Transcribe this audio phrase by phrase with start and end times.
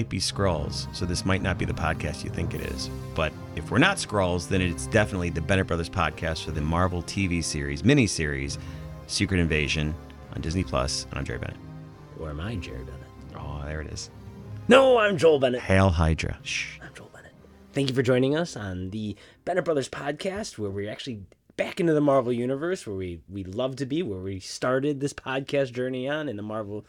[0.00, 2.88] might be Skrulls, so this might not be the podcast you think it is.
[3.14, 7.02] But if we're not Skrulls, then it's definitely the Bennett Brothers podcast for the Marvel
[7.02, 8.56] TV series, miniseries,
[9.08, 9.94] Secret Invasion
[10.34, 11.04] on Disney Plus.
[11.10, 11.58] And I'm Jerry Bennett.
[12.18, 13.36] Or am I Jerry Bennett?
[13.36, 14.08] Oh, there it is.
[14.68, 15.60] No, I'm Joel Bennett.
[15.60, 16.38] Hail Hydra.
[16.44, 16.78] Shh.
[16.82, 17.32] I'm Joel Bennett.
[17.74, 21.24] Thank you for joining us on the Bennett Brothers podcast, where we're actually
[21.58, 25.12] back into the Marvel universe, where we we love to be, where we started this
[25.12, 26.86] podcast journey on in the Marvel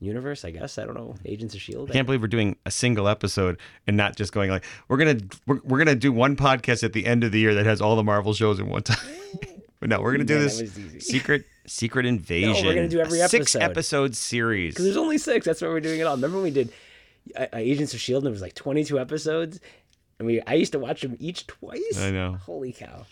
[0.00, 0.44] universe.
[0.44, 1.14] I guess I don't know.
[1.24, 1.90] Agents of Shield.
[1.90, 5.18] I can't believe we're doing a single episode and not just going like we're gonna
[5.46, 7.96] we're, we're gonna do one podcast at the end of the year that has all
[7.96, 8.98] the Marvel shows in one time.
[9.80, 12.66] but no, we're gonna do Yeah, this secret secret invasion.
[12.66, 13.70] We're gonna do every a six episode.
[13.70, 14.74] episode series.
[14.74, 15.46] Because there's only six.
[15.46, 16.14] That's why we're doing it all.
[16.16, 16.72] Remember when we did
[17.36, 19.60] uh, uh, Agents of Shield and it was like 22 episodes,
[20.18, 21.98] and we I used to watch them each twice.
[22.00, 22.38] I know.
[22.44, 23.06] Holy cow!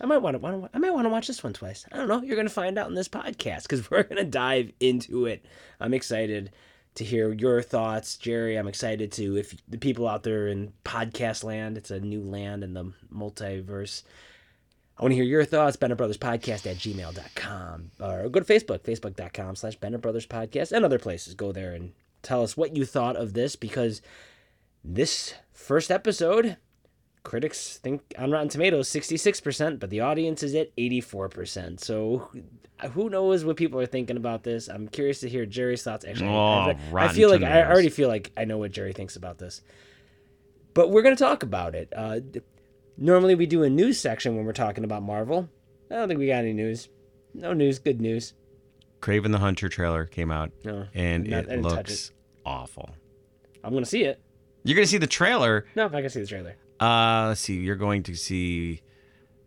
[0.00, 0.70] I might want to.
[0.74, 1.86] I might want to watch this one twice.
[1.90, 2.22] I don't know.
[2.22, 5.44] You're gonna find out in this podcast because we're gonna dive into it.
[5.80, 6.50] I'm excited
[6.96, 8.56] to hear your thoughts, Jerry.
[8.56, 11.78] I'm excited to if the people out there in podcast land.
[11.78, 14.02] It's a new land in the multiverse.
[14.98, 15.76] I want to hear your thoughts.
[15.76, 17.90] Bennett Brothers Podcast at gmail.com.
[18.00, 21.34] Or go to Facebook, facebook.com slash Bennett Brothers Podcast, and other places.
[21.34, 24.00] Go there and tell us what you thought of this because
[24.82, 26.56] this first episode,
[27.26, 31.80] critics think on Rotten Tomatoes 66%, but the audience is at 84%.
[31.80, 32.30] So
[32.92, 34.68] who knows what people are thinking about this?
[34.68, 36.04] I'm curious to hear Jerry's thoughts.
[36.04, 39.16] Actually, Oh, I, I feel like I already feel like I know what Jerry thinks
[39.16, 39.60] about this.
[40.72, 41.92] But we're going to talk about it.
[41.94, 42.20] Uh,
[42.98, 45.48] Normally we do a news section when we're talking about Marvel.
[45.90, 46.88] I don't think we got any news.
[47.34, 48.32] No news, good news.
[49.00, 52.12] Kraven the Hunter trailer came out No, and not- it looks
[52.46, 52.88] awful.
[53.62, 54.18] I'm gonna see it.
[54.64, 55.66] You're gonna see the trailer.
[55.76, 56.56] No, I can see the trailer.
[56.80, 57.58] Uh let's see.
[57.58, 58.82] You're going to see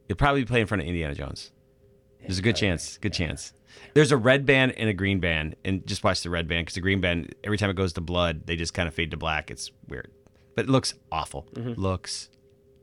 [0.08, 1.52] you'll probably play in front of Indiana Jones.
[2.22, 2.98] There's a good chance.
[2.98, 3.54] Good chance.
[3.94, 6.76] There's a red band and a green band, and just watch the red band because
[6.76, 9.18] the green band every time it goes to blood, they just kind of fade to
[9.18, 9.50] black.
[9.50, 10.12] It's weird,
[10.56, 11.48] but it looks awful.
[11.54, 11.80] Mm-hmm.
[11.80, 12.30] Looks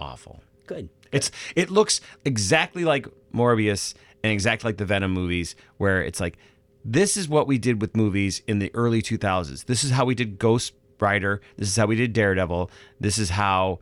[0.00, 0.42] awful.
[0.66, 0.88] Good.
[1.12, 6.38] It's it looks exactly like Morbius and exactly like the Venom movies, where it's like
[6.84, 9.66] this is what we did with movies in the early 2000s.
[9.66, 11.40] This is how we did Ghost Rider.
[11.56, 12.70] This is how we did Daredevil.
[13.00, 13.80] This is how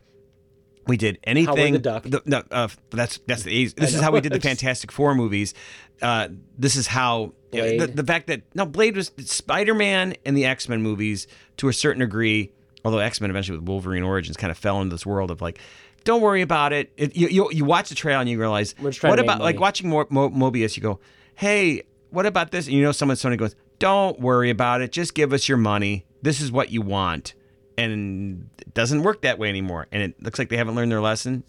[0.87, 1.73] we did anything.
[1.73, 2.05] the Duck.
[2.25, 3.75] no, uh, that's that's the 80s.
[3.75, 5.53] This is how we did the Fantastic Four movies.
[6.01, 10.45] Uh, this is how the, the fact that no Blade was Spider Man and the
[10.45, 12.51] X Men movies to a certain degree.
[12.83, 15.59] Although X Men eventually with Wolverine Origins kind of fell into this world of like,
[16.03, 16.93] don't worry about it.
[16.97, 19.41] it you, you you watch the trailer and you realize We're just trying what about
[19.41, 20.77] like watching Mo- Mo- Mobius?
[20.77, 20.99] You go,
[21.35, 22.67] hey, what about this?
[22.67, 24.91] And you know someone Sony goes, don't worry about it.
[24.91, 26.05] Just give us your money.
[26.21, 27.33] This is what you want.
[27.77, 29.87] And it doesn't work that way anymore.
[29.91, 31.43] And it looks like they haven't learned their lesson.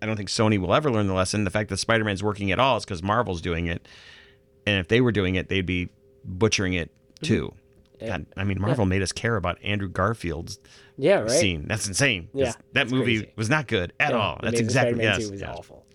[0.00, 1.44] I don't think Sony will ever learn the lesson.
[1.44, 3.88] The fact that Spider Man's working at all is because Marvel's doing it.
[4.66, 5.88] And if they were doing it, they'd be
[6.24, 6.90] butchering it
[7.22, 7.52] too.
[7.98, 8.06] Mm-hmm.
[8.06, 10.58] God, I mean, Marvel made us care about Andrew Garfield's
[10.98, 11.30] Yeah, right.
[11.30, 11.66] scene.
[11.66, 12.28] That's insane.
[12.34, 13.32] Yeah, that movie crazy.
[13.36, 14.38] was not good at Yeah, all.
[14.42, 15.24] That's exactly yes.
[15.24, 15.56] 2 was yes.
[15.56, 15.86] awful.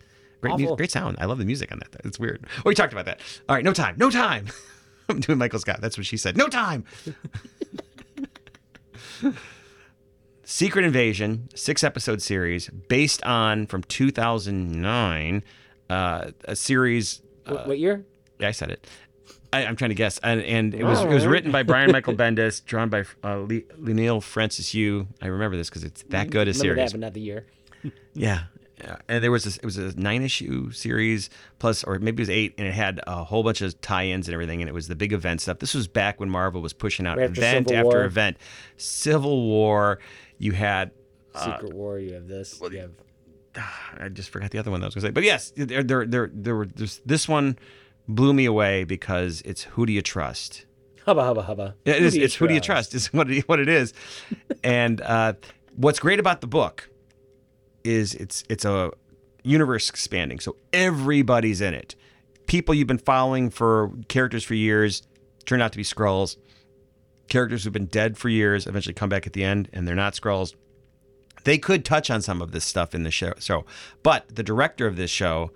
[0.42, 0.76] Great, mu- Awful.
[0.78, 1.18] great sound.
[1.20, 1.90] I love the music on that.
[2.04, 2.44] It's weird.
[2.58, 3.20] Oh, we talked about that.
[3.48, 3.96] All right, no time.
[4.00, 4.48] No time.
[5.10, 5.80] I'm doing Michael Scott.
[5.82, 6.36] That's what she said.
[6.36, 6.86] No time.
[10.52, 15.44] Secret Invasion, six episode series based on from 2009,
[15.90, 17.22] uh, a series.
[17.48, 18.06] What, what year?
[18.38, 18.86] Yeah, I said it.
[19.54, 22.16] I, I'm trying to guess, and, and it was it was written by Brian Michael
[22.16, 25.08] Bendis, drawn by uh, Le- Leinil Francis Yu.
[25.22, 26.94] I remember this because it's that good a that, series.
[26.96, 27.46] not the year.
[28.14, 28.44] Yeah.
[29.08, 32.30] And there was this, it was a nine issue series plus, or maybe it was
[32.30, 34.96] eight, and it had a whole bunch of tie-ins and everything, and it was the
[34.96, 35.60] big event stuff.
[35.60, 38.06] This was back when Marvel was pushing out Right after event Civil after War.
[38.06, 38.38] event.
[38.78, 40.00] Civil War.
[40.38, 40.92] You had
[41.36, 42.00] Secret War.
[42.00, 42.60] You have this.
[42.72, 42.92] you have
[44.00, 46.06] I just forgot the other one that I was gonna say, but yes, there there
[46.06, 46.66] there there were
[47.06, 47.58] this one
[48.08, 50.66] blew me away because it's who do you trust?
[51.06, 51.76] hubba hubba hubba.
[51.84, 52.16] Yeah, it is.
[52.16, 52.94] it's who do you trust?
[52.94, 53.94] Is what it, what it is.
[54.64, 55.34] and uh,
[55.76, 56.90] what's great about the book
[57.84, 58.92] is it's it's a
[59.44, 61.96] universe expanding, so everybody's in it.
[62.48, 65.04] People you've been following for characters for years
[65.46, 66.38] turn out to be Skrulls.
[67.30, 70.14] Characters who've been dead for years eventually come back at the end, and they're not
[70.14, 70.54] Skrulls.
[71.44, 73.66] They could touch on some of this stuff in the show, So,
[74.04, 75.52] but the director of this show,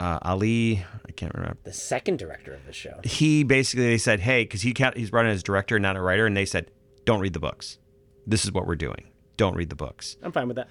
[0.00, 3.00] uh, Ali, I can't remember The second director of the show.
[3.04, 6.02] he basically they said, hey, because he can't, he's brought in as director, not a
[6.02, 6.70] writer, and they said,
[7.06, 7.78] don't read the books.
[8.26, 9.08] This is what we're doing.
[9.38, 10.16] Don't read the books.
[10.22, 10.68] I'm fine with that.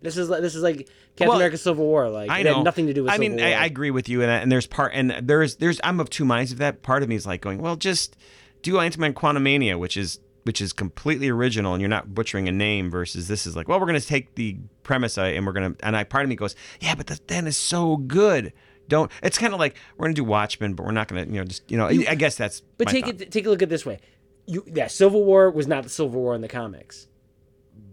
[0.00, 2.08] This is like this is like Captain Well, America: Civil War.
[2.08, 3.10] Like I it know had nothing to do with.
[3.10, 3.46] I Civil mean, War.
[3.46, 6.24] I, I agree with you, and and there's part, and there's there's I'm of two
[6.24, 6.82] minds of that.
[6.82, 8.16] Part of me is like going, well, just
[8.62, 12.90] do Ant-Man Quantumania, which is which is completely original, and you're not butchering a name.
[12.90, 15.74] Versus this is like, well, we're going to take the premise uh, and we're going
[15.74, 18.52] to, and I part of me goes, yeah, but the, then is so good.
[18.88, 19.10] Don't.
[19.22, 21.38] It's kind of like we're going to do Watchmen, but we're not going to, you
[21.38, 21.88] know, just you know.
[21.88, 22.62] I guess that's.
[22.78, 23.20] But take thought.
[23.20, 23.98] it take a look at it this way.
[24.46, 27.06] you yeah, Civil War was not the Civil War in the comics,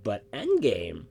[0.03, 1.07] but Endgame.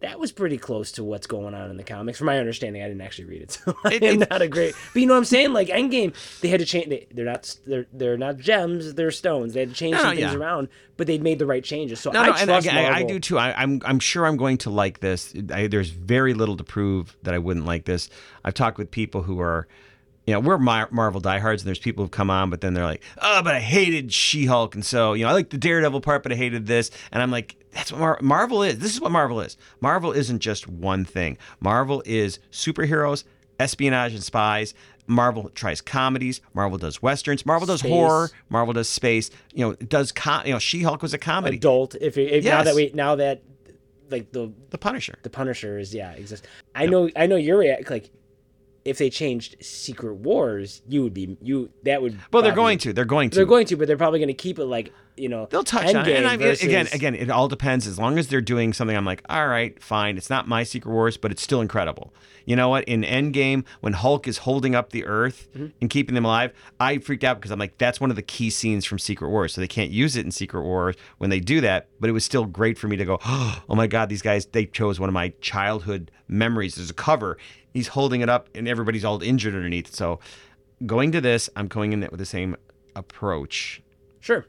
[0.00, 2.18] That was pretty close to what's going on in the comics.
[2.18, 4.74] From my understanding, I didn't actually read it, so I'm it- not a great.
[4.92, 5.52] But you know what I'm saying?
[5.52, 6.88] Like Endgame, they had to change.
[6.88, 7.56] They, they're not.
[7.66, 8.94] They're they're not gems.
[8.94, 9.54] They're stones.
[9.54, 10.38] They had to change No, some no, things yeah.
[10.38, 11.98] around, but they made the right changes.
[12.00, 13.38] So No, I no, trust again, I, I do too.
[13.38, 15.34] I, I'm I'm sure I'm going to like this.
[15.52, 18.08] I, there's very little to prove that I wouldn't like this.
[18.44, 19.66] I've talked with people who are,
[20.28, 22.84] you know, we're Mar- Marvel diehards, and there's people who've come on, but then they're
[22.84, 26.22] like, oh, but I hated She-Hulk, and so you know, I like the Daredevil part,
[26.22, 28.78] but I hated this, and I'm like, that's what Mar- Marvel is.
[28.78, 29.56] This is what Marvel is.
[29.80, 31.38] Marvel isn't just one thing.
[31.60, 33.24] Marvel is superheroes,
[33.58, 34.74] espionage, and spies.
[35.06, 36.42] Marvel tries comedies.
[36.52, 37.46] Marvel does westerns.
[37.46, 37.90] Marvel does Space.
[37.90, 38.28] horror.
[38.50, 39.30] Marvel does space.
[39.54, 41.56] You know, it does com- you know, She-Hulk was a comedy.
[41.56, 41.94] adult.
[41.94, 43.42] If, if now that we now that
[44.10, 45.14] like the The Punisher.
[45.22, 46.46] the Punisher is yeah exist.
[46.74, 48.10] I know I know your react like
[48.88, 52.92] if they changed Secret Wars, you would be you that would Well, they're going to.
[52.92, 53.36] They're going to.
[53.36, 55.94] they're going to, but they're probably going to keep it like you know They'll touch
[55.94, 56.16] on it.
[56.16, 57.86] And I mean, again, again, it all depends.
[57.86, 60.16] As long as they're doing something, I'm like, all right, fine.
[60.16, 62.12] It's not my Secret Wars, but it's still incredible.
[62.46, 62.84] You know what?
[62.84, 65.66] In Endgame, when Hulk is holding up the Earth Mm-hmm.
[65.80, 68.48] and keeping them alive, I freaked out because I'm like, that's one of the key
[68.50, 69.52] scenes from Secret Wars.
[69.52, 71.88] So they can't use it in Secret Wars when they do that.
[72.00, 74.64] But it was still great for me to go, oh my God, these guys, they
[74.66, 76.76] chose one of my childhood memories.
[76.76, 77.36] There's a cover.
[77.74, 79.94] He's holding it up and everybody's all injured underneath.
[79.94, 80.20] So
[80.86, 82.56] going to this, I'm going in it with the same
[82.96, 83.82] approach.
[84.20, 84.46] Sure.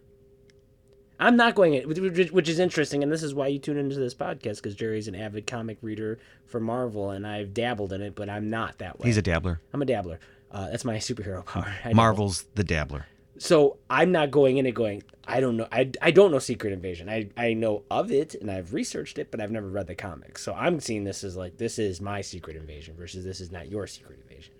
[1.19, 4.13] I'm not going in, which- is interesting, and this is why you tune into this
[4.13, 8.29] podcast because Jerry's an avid comic reader for Marvel, and I've dabbled in it, but
[8.29, 9.07] I'm not that way.
[9.07, 9.59] He's a dabbler.
[9.73, 10.19] I'm a dabbler.
[10.51, 11.73] Uh, that's my superhero power.
[11.93, 13.05] Marvel's the dabbler.
[13.37, 15.03] So I'm not going in it going.
[15.25, 15.67] I don't know.
[15.71, 17.07] I, I don't know Secret Invasion.
[17.07, 20.41] I I know of it and I've researched it, but I've never read the comics.
[20.41, 23.69] So I'm seeing this as like this is my Secret Invasion versus this is not
[23.69, 24.53] your Secret Invasion.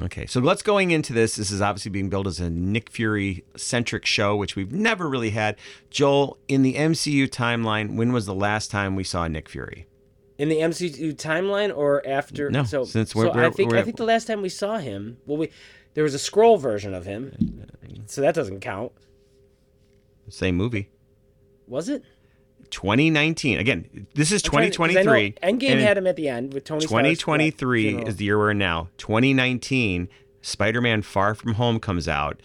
[0.00, 1.36] Okay, so let's going into this.
[1.36, 5.30] This is obviously being billed as a Nick Fury centric show, which we've never really
[5.30, 5.56] had.
[5.90, 9.86] Joel, in the MCU timeline, when was the last time we saw Nick Fury?
[10.38, 12.50] In the MCU timeline or after?
[12.50, 14.76] No, So, since we're- I we're- think we're- I think the last time we saw
[14.78, 15.48] him, well, we
[15.94, 17.32] there was a Skrull version of him,
[18.04, 18.92] so that doesn't count,
[20.28, 20.90] Same movie.
[21.66, 22.02] was it?
[22.70, 23.58] 2019.
[23.58, 25.34] Again, this is I'm trying to- 'cause I know 2023.
[25.42, 26.80] Endgame had him at the end with Tony.
[26.80, 28.08] 2023 funeral.
[28.08, 28.88] is the year we're in now.
[28.98, 30.08] 2019,
[30.42, 32.40] Spider-Man Far From Home comes out.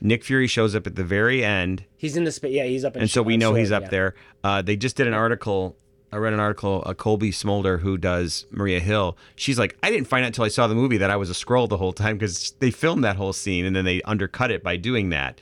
[0.00, 1.84] Nick Fury shows up at the very end.
[1.96, 2.52] He's in the space.
[2.52, 2.94] Yeah, he's up.
[2.96, 3.88] In and so we know he's up yeah.
[3.88, 4.14] there.
[4.42, 5.76] Uh, they just did an article.
[6.12, 6.82] I read an article.
[6.84, 10.48] Uh, Cobie Smulders, who does Maria Hill, she's like, I didn't find out until I
[10.48, 13.16] saw the movie that I was a Skrull the whole time because they filmed that
[13.16, 15.40] whole scene and then they undercut it by doing that.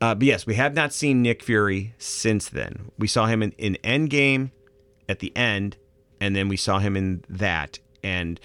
[0.00, 2.90] Uh, but yes, we have not seen Nick Fury since then.
[2.98, 4.50] We saw him in, in Endgame
[5.08, 5.76] at the end,
[6.20, 8.38] and then we saw him in that, and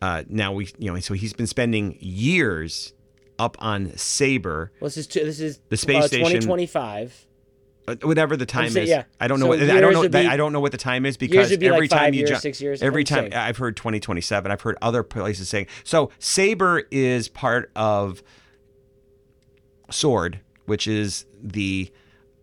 [0.00, 2.92] uh, now we, you know, so he's been spending years
[3.38, 7.26] up on Saber, Well, this is this is The space uh, station- 2025.
[7.88, 8.90] uh, whatever the time saying- is.
[8.90, 9.04] yeah.
[9.20, 9.46] I don't know.
[9.46, 10.02] So what, I don't know.
[10.02, 12.26] that- be- I don't know what the time is because be every like time you
[12.26, 13.34] jump, six years, every I'm time saying.
[13.34, 14.52] I've heard 2027.
[14.52, 16.10] I've heard other places saying so.
[16.20, 18.22] Saber is part of
[19.90, 21.90] Sword, which is the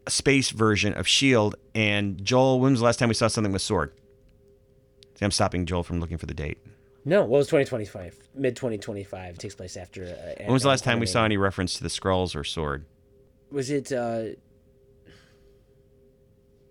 [0.08, 1.56] space version of Shield.
[1.76, 3.92] And Joel, when was the last time we saw something with Sword?
[5.16, 6.58] See, I'm stopping Joel from looking for the date.
[7.06, 9.36] No, well, it was 2025, mid 2025.
[9.36, 10.04] It takes place after.
[10.04, 12.86] Uh, When was the last time we saw any reference to the Skrulls or Sword?
[13.52, 13.92] Was it?
[13.92, 14.24] uh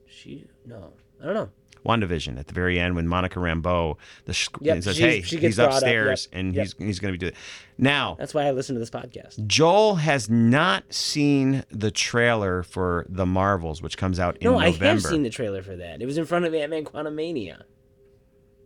[0.07, 1.51] She no, I don't know.
[1.85, 5.69] WandaVision at the very end when Monica Rambeau the sh- Yep, says, "Hey, he's brought
[5.69, 6.65] up, upstairs yep, and yep.
[6.65, 7.39] he's he's going to be doing it."
[7.79, 9.47] Now, That's why I listen to this podcast.
[9.47, 14.67] Joel has not seen the trailer for The Marvels, which comes out in No, I
[14.67, 14.87] November.
[14.87, 16.03] have seen the trailer for that.
[16.03, 17.63] It was in front of Ant Man Quantumania.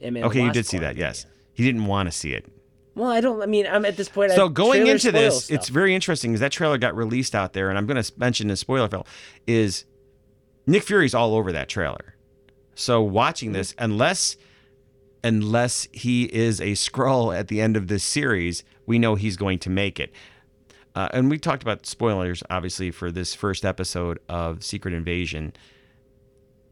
[0.00, 1.26] Ant-Man okay, you did see that, yes.
[1.52, 2.46] He didn't want to see it.
[2.94, 3.42] Well, I don't.
[3.42, 4.32] I mean, I'm at this point.
[4.32, 7.70] So I, going into this, it's very interesting because that trailer got released out there,
[7.70, 9.04] and I'm going to mention the spoiler film
[9.46, 9.84] is
[10.66, 12.16] Nick Fury's all over that trailer.
[12.74, 14.36] So watching this, unless
[15.24, 19.58] unless he is a Skrull at the end of this series, we know he's going
[19.60, 20.12] to make it.
[20.94, 25.52] Uh, and we talked about spoilers, obviously, for this first episode of Secret Invasion.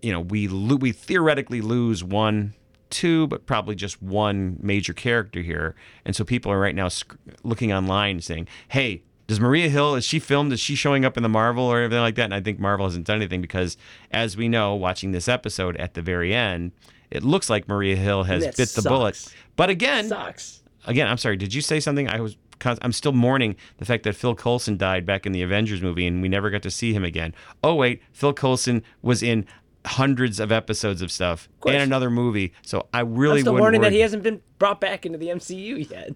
[0.03, 2.55] You know, we lo- we theoretically lose one,
[2.91, 7.17] two, but probably just one major character here, and so people are right now sc-
[7.43, 10.53] looking online saying, "Hey, does Maria Hill is she filmed?
[10.53, 12.85] Is she showing up in the Marvel or anything like that?" And I think Marvel
[12.87, 13.77] hasn't done anything because,
[14.11, 16.73] as we know, watching this episode at the very end,
[17.13, 19.33] it looks like Maria Hill has That bit the bullet.
[19.55, 20.65] But again, sucks.
[20.85, 21.37] again, I'm sorry.
[21.37, 22.09] Did you say something?
[22.09, 22.37] I was.
[22.83, 26.21] I'm still mourning the fact that Phil Coulson died back in the Avengers movie, and
[26.21, 27.33] we never got to see him again.
[27.63, 29.47] Oh wait, Phil Coulson was in
[29.87, 31.75] hundreds of episodes of stuff course.
[31.75, 32.53] and another movie.
[32.63, 35.29] So I really I'm still wouldn't mourning that he hasn't been brought back into the
[35.29, 36.11] MCU yet.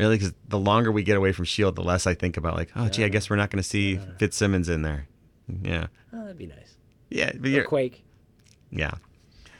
[0.00, 2.70] Really because the longer we get away from Shield, the less I think about like,
[2.76, 5.06] oh gee, I guess we're not going to see Fitzsimmons in there.
[5.62, 5.86] Yeah.
[6.12, 6.76] Oh, that'd be nice.
[7.08, 7.32] Yeah.
[7.34, 8.04] But Or you're, Quake.
[8.70, 8.92] yeah.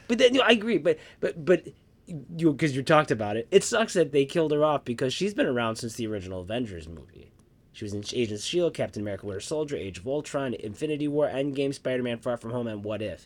[0.07, 0.77] But then, no, I agree.
[0.77, 1.67] But but but
[2.07, 3.47] you because you talked about it.
[3.51, 6.87] It sucks that they killed her off because she's been around since the original Avengers
[6.87, 7.31] movie.
[7.73, 11.29] She was in Agents of Shield, Captain America: Winter Soldier, Age of Ultron, Infinity War,
[11.29, 13.25] Endgame, Spider-Man: Far From Home, and What If.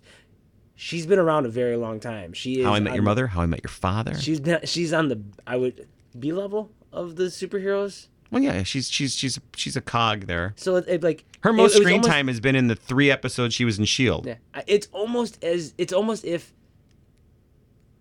[0.76, 2.34] She's been around a very long time.
[2.34, 2.66] She is.
[2.66, 3.28] How I Met on Your Mother.
[3.28, 4.14] How I Met Your Father.
[4.20, 4.60] She's been.
[4.66, 5.20] She's on the.
[5.48, 5.88] I would
[6.20, 8.08] B level of the superheroes.
[8.32, 8.64] well, yeah.
[8.64, 10.54] She's she's she's she's a cog there.
[10.58, 12.76] So it, it like Her most it was screen almost- time has been in the
[12.76, 14.26] three episodes she was in Shield.
[14.26, 14.36] Yeah,
[14.68, 16.54] it's almost as it's almost if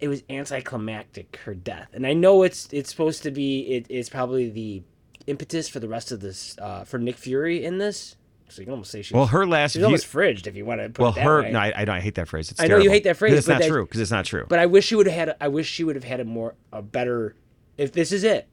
[0.00, 4.08] it was anticlimactic her death, and I know it's it's supposed to be it, it's
[4.08, 4.82] probably the
[5.26, 8.16] impetus for the rest of this uh, for Nick Fury in this.
[8.48, 9.86] So you can almost say she Well, her last she's view.
[9.86, 11.42] almost fridged if you want to put Well, it that her.
[11.42, 11.50] way.
[11.52, 12.50] No, I, I, don't- I hate that phrase.
[12.50, 13.32] It's I know you hate that phrase.
[13.32, 13.84] It's not that- true.
[13.86, 14.44] Because it's not true.
[14.48, 15.28] But I wish she would have had.
[15.30, 17.34] A, I wish she would have had a more a better.
[17.78, 18.46] If this is it,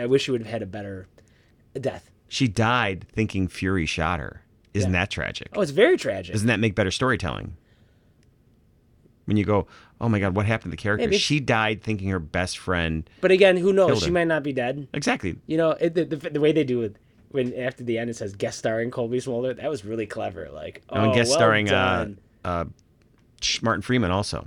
[0.00, 1.06] I wish she would have had a better
[1.80, 2.10] death.
[2.28, 4.42] she died thinking Fury shot her.
[4.74, 5.00] Isn't Yeah.
[5.00, 5.48] that tragic?
[5.54, 6.32] Oh, it's very tragic.
[6.34, 7.56] Doesn't that make better storytelling?
[9.26, 9.66] When you go,
[10.00, 11.06] oh my God, what happened to the character?
[11.06, 11.18] Maybe.
[11.18, 13.08] She died thinking her best friend.
[13.20, 14.02] But again, who knows?
[14.02, 14.86] She might not be dead.
[14.94, 15.36] Exactly.
[15.46, 16.96] You know, it, the, the the way they do it
[17.30, 19.56] when after the end it says guest starring Cobie Smulders.
[19.56, 20.48] That was really clever.
[20.52, 22.08] Like, oh, and guest well starring uh,
[22.44, 22.64] uh,
[23.62, 24.46] Martin Freeman also.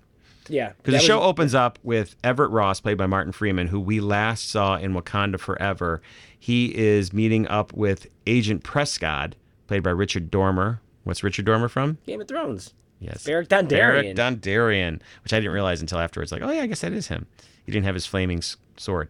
[0.50, 3.68] Yeah, Because the that show was- opens up with Everett Ross, played by Martin Freeman,
[3.68, 6.02] who we last saw in Wakanda Forever.
[6.38, 9.36] He is meeting up with Agent Prescott,
[9.68, 10.82] played by Richard Dormer.
[11.04, 11.98] What's Richard Dormer from?
[12.06, 12.74] Game of Thrones.
[13.00, 13.24] Yes.
[13.24, 13.70] Beric Dondarrion.
[13.70, 16.32] Beric Dondarrion, which I didn't realize until afterwards.
[16.32, 17.28] Like, oh yeah, I guess that is him.
[17.66, 18.42] He didn't have his flaming
[18.78, 19.10] sword,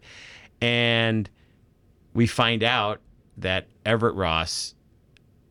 [0.60, 1.28] and
[2.14, 3.00] we find out
[3.38, 4.74] that Everett Ross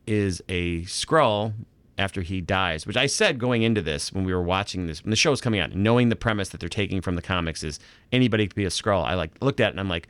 [0.07, 1.53] is a Skrull
[1.99, 2.87] after he dies.
[2.87, 5.41] Which I said going into this when we were watching this, when the show was
[5.41, 7.79] coming out, knowing the premise that they're taking from the comics is
[8.11, 9.03] anybody could be a Skrull.
[9.03, 10.07] I like looked at it and I'm like,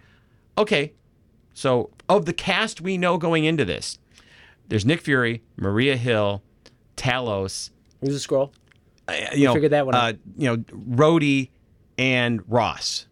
[0.58, 0.94] okay,
[1.54, 4.00] so of the cast we know going into this,
[4.68, 6.44] there's Nick Fury, Maria Hill,
[6.96, 8.52] Talos Who's a Skrull?
[9.10, 10.16] uh, you know, figured that one uh, out.
[10.38, 11.50] you know, Rhodey
[11.98, 13.08] and Ross.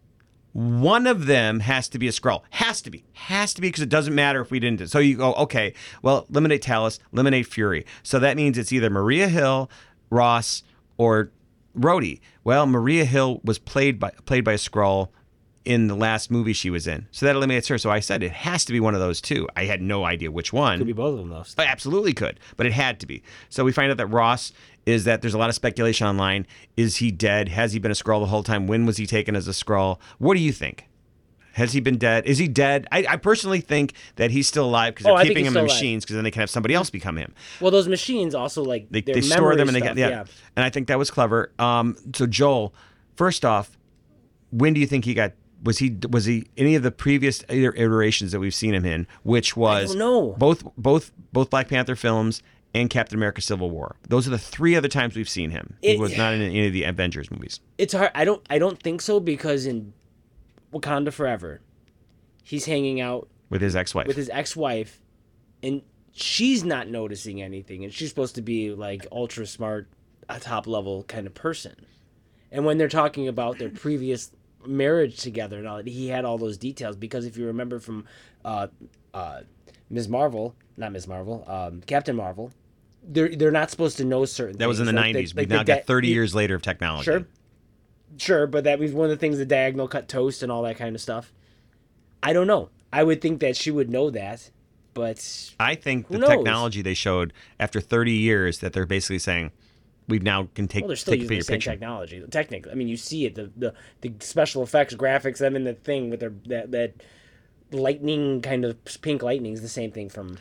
[0.58, 2.42] One of them has to be a Skrull.
[2.50, 3.06] Has to be.
[3.14, 4.90] Has to be because it doesn't matter if we didn't.
[4.90, 7.86] So you go, okay, well, eliminate Talos, eliminate Fury.
[8.02, 9.70] So that means it's either Maria Hill,
[10.10, 10.64] Ross,
[10.98, 11.30] or
[11.78, 12.22] Rhodey.
[12.44, 15.10] Well, Maria Hill was played by played by a Skrull
[15.64, 17.08] in the last movie she was in.
[17.12, 17.78] So that eliminates her.
[17.78, 19.48] So I said it has to be one of those two.
[19.56, 20.80] I had no idea which one.
[20.80, 21.44] Could be both of them though.
[21.64, 23.22] Absolutely could, but it had to be.
[23.50, 24.54] So we find out that Ross
[24.88, 26.48] is that there's a lot of speculation online.
[26.78, 27.50] Is he dead?
[27.50, 28.68] Has he been a Skrull the whole time?
[28.68, 30.00] When was he taken as a Skrull?
[30.18, 30.88] What do you think?
[31.54, 32.26] Has he been dead?
[32.26, 32.88] Is he dead?
[32.92, 35.64] I, I personally think that he's still alive because Oh, they're think keeping him in
[35.64, 37.34] machines because then they can have somebody else become him.
[37.60, 40.28] Well, those machines also like They, their they store them and memory they get stuff,
[40.30, 40.50] yeah.
[40.56, 41.52] And I think that was clever.
[41.60, 42.74] Um, so Joel,
[43.16, 43.78] first off,
[44.52, 45.34] when do you think he got?
[45.64, 49.08] Was he was he any of the previous iterations that we've seen him in?
[49.24, 52.44] Which was don't both both both Black Panther films
[52.82, 53.96] and Captain America: Civil War.
[54.08, 55.76] Those are the three other times we've seen him.
[55.82, 57.60] He It- was not in any of the Avengers movies.
[57.78, 58.12] It's hard.
[58.16, 58.46] I don't.
[58.50, 59.94] I don't think so because in
[60.74, 61.62] Wakanda Forever,
[62.44, 64.08] he's hanging out With his ex-wife.
[64.08, 65.02] with his ex-wife,
[65.64, 65.82] and
[66.12, 69.88] she's not noticing anything, and she's supposed to be like ultra smart,
[70.30, 71.76] a top level kind of person.
[72.52, 74.32] And when they're talking about their previous
[74.66, 78.06] marriage together and all that, he had all those details because if you remember from
[78.44, 78.68] uh,
[79.14, 79.42] uh,
[79.90, 80.08] Ms.
[80.10, 81.08] Marvel, not Ms.
[81.08, 82.52] Marvel, um, Captain Marvel,
[83.08, 84.54] they're they're not supposed to know certain.
[84.54, 84.60] Things.
[84.60, 85.16] That was in the things.
[85.16, 85.34] Like, '90s.
[85.34, 87.06] they- We've now the got 30 you- years later of technology.
[87.06, 87.26] Sure.
[88.18, 90.78] Sure, but that was one of the things the diagonal cut toast and all that
[90.78, 91.32] kind of stuff.
[92.24, 92.70] I don't know.
[92.92, 94.50] I would think that she would know that,
[94.94, 96.30] but I think the knows?
[96.30, 99.52] technology they showed after 30 years that they're basically saying
[100.08, 101.70] we now can take well, they're still take using the same picture.
[101.72, 102.24] technology.
[102.32, 105.74] Technically, I mean, you see it the the, the special effects, graphics, them in the
[105.74, 106.94] thing with their that that
[107.72, 110.38] lightning kind of pink lightning is the same thing from.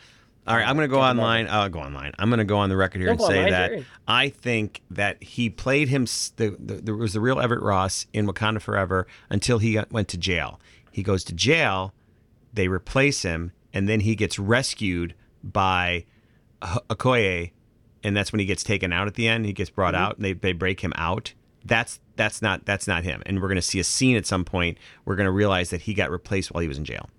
[0.47, 1.47] All right, I'm going to go online.
[1.49, 2.13] I'll go online.
[2.17, 3.83] I'm going to go on the record here and say that.
[4.07, 6.05] I think that he played him.
[6.37, 10.07] The, the, there was the real Everett Ross in Wakanda Forever until he got, went
[10.09, 10.59] to jail.
[10.91, 11.93] He goes to jail,
[12.53, 15.13] they replace him, and then he gets rescued
[15.43, 16.05] by
[16.61, 17.51] Okoye,
[18.03, 19.45] and that's when he gets taken out at the end.
[19.45, 20.03] He gets brought Mm-hmm.
[20.03, 21.33] out, and they, they break him out.
[21.65, 23.21] That's that's not that's not him.
[23.25, 24.77] And we're going to see a scene at some point.
[25.05, 27.09] We're going to realize that he got replaced while he was in jail.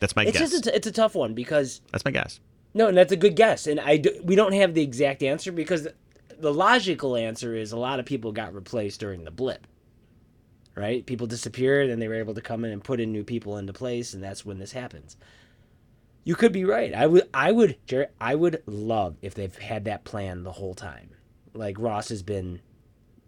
[0.00, 0.50] That's my It's guess.
[0.50, 2.40] just a t- it's a tough one because that's my guess.
[2.78, 5.50] No, and that's a good guess, and I do, we don't have the exact answer
[5.50, 5.88] because
[6.38, 9.66] the, logical answer is a lot of people got replaced during the blip.
[10.76, 11.04] Right?
[11.04, 13.72] People disappeared and they were able to come in and put in new people into
[13.72, 15.16] place and that's when this happens.
[16.22, 16.94] You could be right.
[16.94, 20.74] I would I would Jared, I would love if they've had that plan the whole
[20.74, 21.10] time.
[21.54, 22.60] Like Ross has been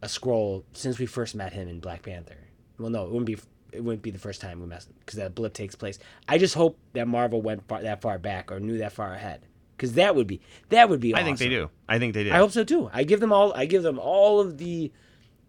[0.01, 2.39] a Skrull since we first met him in Black Panther.
[2.79, 3.39] Well, no, it wouldn't be
[3.73, 5.99] it wouldn't be the first time we met because that blip takes place.
[6.29, 9.43] I just hope that Marvel went far, that far back or knew that far ahead
[9.77, 11.15] because that would be that would be.
[11.15, 11.71] I think they do.
[11.89, 12.33] I think they do.
[12.33, 12.91] I hope so too.
[12.93, 13.53] I give them all.
[13.55, 14.93] I give them all of the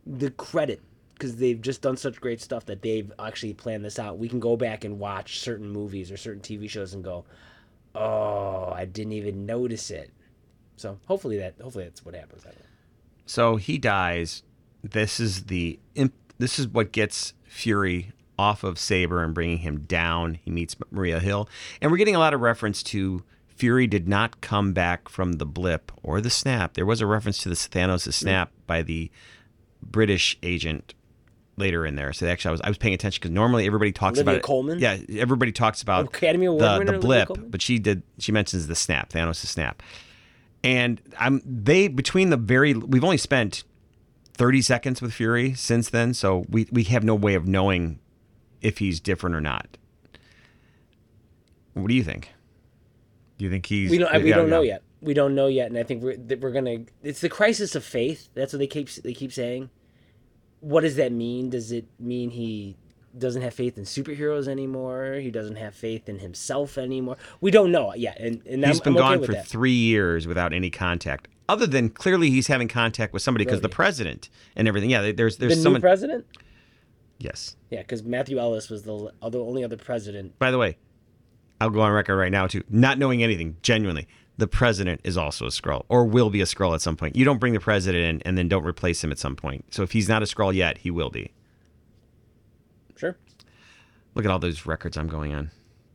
[0.06, 0.82] the credit
[1.14, 4.18] because they've just done such great stuff that they've actually planned this out.
[4.18, 7.26] We can go back and watch certain movies or certain TV shows and go,
[7.94, 10.12] "Oh, I didn't even notice it."
[10.78, 12.44] So hopefully that hopefully that's what happens.
[12.46, 12.66] I don't know.
[13.26, 14.44] So he dies.
[14.82, 19.82] This is the imp- this is what gets Fury off of Saber and bringing him
[19.82, 20.36] down.
[20.36, 21.50] He meets Maria Hill,
[21.82, 25.46] and we're getting a lot of reference to Fury did not come back from the
[25.46, 26.76] blip or the snap.
[26.76, 29.12] There was a reference to the Thanos' snap by the
[29.84, 30.94] British agent
[31.58, 32.14] later in there.
[32.14, 34.44] So actually, I was I was paying attention because normally everybody talks Olivia about it.
[34.44, 34.80] Colman?
[34.80, 38.02] Yeah, everybody talks about Academy Award the, winner the blip, but she did.
[38.18, 39.84] She mentions the snap, Thanos' snap,
[40.64, 43.66] and I'm they between the very we've only spent
[44.42, 48.00] 30 seconds with Fury since then, so we we have no way of knowing
[48.60, 49.78] if he's different or not.
[51.76, 52.34] What do you think?
[53.38, 53.92] Do you think he's?
[53.92, 54.12] We don't.
[54.24, 54.82] we yeah, don't know yet.
[55.00, 56.86] We don't know yet, and I think we're we're gonna.
[57.04, 58.30] It's the crisis of faith.
[58.34, 59.70] That's what they keep they keep saying.
[60.60, 61.52] What does that mean?
[61.52, 62.78] Does it mean he
[63.16, 65.20] doesn't have faith in superheroes anymore?
[65.22, 67.18] He doesn't have faith in himself anymore.
[67.42, 69.46] We don't know yet, and and He's I'm, been I'm okay gone for that.
[69.46, 73.70] three years without any contact, other than clearly he's having contact with somebody because the
[73.70, 74.90] president and everything.
[74.90, 75.82] Yeah, there's the there's new someone.
[75.82, 76.26] president.
[77.20, 77.58] yes.
[77.70, 80.40] Yeah, because Matthew Ellis was the other only other president.
[80.40, 80.78] By the way,
[81.60, 83.58] I'll go on record right now too, not knowing anything.
[83.62, 87.16] Genuinely, the president is also a Skrull, or will be a Skrull at some point.
[87.18, 89.66] You don't bring the president in and then don't replace him at some point.
[89.74, 91.32] So if he's not a Skrull yet, he will be.
[92.96, 93.18] Sure.
[94.16, 95.52] Look at all those records I'm going on.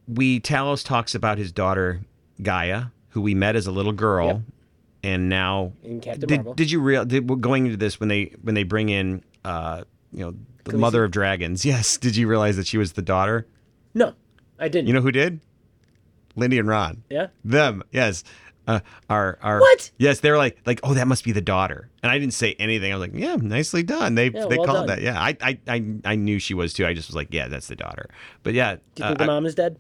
[0.07, 2.03] We Talos talks about his daughter
[2.43, 4.41] Gaia, who we met as a little girl, Yep.
[5.07, 6.55] And now In Captain did, Marvel.
[6.55, 10.25] did you real did, going into this when they when they bring in uh you
[10.25, 10.79] know the Khaleesi?
[10.79, 11.65] mother of dragons?
[11.73, 13.47] Yes, did you realize that she was the daughter?
[13.95, 14.15] no,
[14.59, 14.89] I didn't.
[14.89, 15.41] You know who did?
[16.35, 17.03] Lindy and Ron.
[17.11, 17.29] yeah.
[17.45, 18.25] Them, yes.
[18.69, 19.91] Uh, our our What?
[19.97, 22.55] Yes, they were like like oh that must be the daughter, and I didn't say
[22.59, 22.93] anything.
[22.93, 24.17] I was like yeah, nicely done.
[24.17, 24.99] They Yeah, they well called done.
[24.99, 25.03] that.
[25.03, 26.85] Yeah, I, I I I knew she was too.
[26.85, 28.11] I just was like yeah, that's the daughter.
[28.43, 29.79] But yeah, Do you uh, think the I- mom is dead?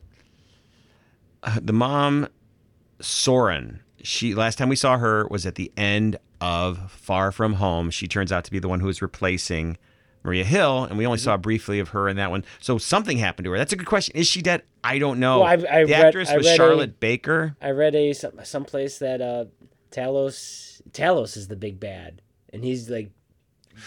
[1.60, 2.28] the mom
[3.00, 3.80] Soren.
[4.06, 7.90] She last time we saw her was at the end of Far From Home.
[7.90, 9.78] She turns out to be the one who is replacing
[10.22, 11.24] Maria Hill, and we only Mm-hmm.
[11.24, 12.44] saw briefly of her in that one.
[12.60, 13.58] So something happened to her.
[13.58, 14.16] That's a good question.
[14.16, 14.62] Is she dead?
[14.84, 15.40] I don't know.
[15.40, 17.56] Well, I've- I the read- actress was read a- Charlotte Baker.
[17.60, 19.46] I read a some someplace that uh
[19.90, 23.10] Talos Talos is the big bad, and he's like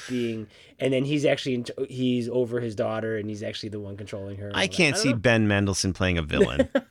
[0.07, 0.47] being,
[0.79, 4.37] and then he's actually in, he's over his daughter, and he's actually the one controlling
[4.37, 4.51] her.
[4.53, 5.15] I can't see know.
[5.17, 6.69] Ben Mendelsohn playing a villain.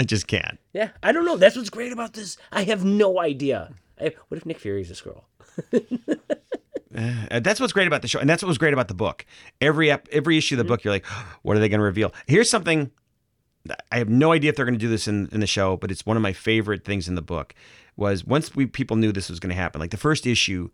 [0.00, 0.58] I just can't.
[0.72, 1.36] Yeah, I don't know.
[1.36, 2.38] That's what's great about this.
[2.50, 3.74] I have no idea.
[4.00, 5.24] I, what if Nick Fury's a Skrull?
[6.92, 9.24] Uh, that's what's great about the show, and that's what was great about the book.
[9.60, 10.66] Every ep- every issue of Mm-hmm.
[10.66, 11.06] the book, you're like,
[11.42, 12.12] what are they going to reveal?
[12.26, 12.90] Here's something.
[13.92, 15.92] I have no idea if they're going to do this in, in the show, but
[15.92, 17.54] it's one of my favorite things in the book.
[17.96, 20.70] Was once we people knew this was going to happen, like the first issue,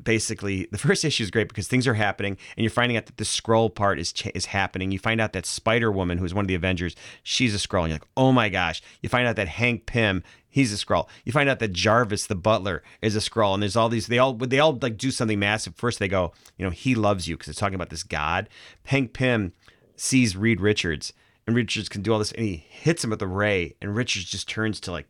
[0.00, 3.16] basically the first issue is great because things are happening, and you're finding out that
[3.16, 4.90] the Skrull part is cha- is happening.
[4.90, 7.96] You find out that Spider Woman, who's one of the Avengers, she's a Skrull, you're
[7.96, 8.82] like, oh my gosh.
[9.00, 11.08] You find out that Hank Pym, he's a Skrull.
[11.24, 14.06] You find out that Jarvis, the butler, is a Skrull, and there's all these.
[14.06, 15.76] They all they all like do something massive.
[15.76, 18.48] First, they go, you know, he loves you because it's talking about this god.
[18.84, 19.52] Hank Pym
[19.96, 21.12] sees Reed Richards,
[21.46, 24.26] and Richards can do all this, and he hits him with a ray, and Richards
[24.26, 25.06] just turns to like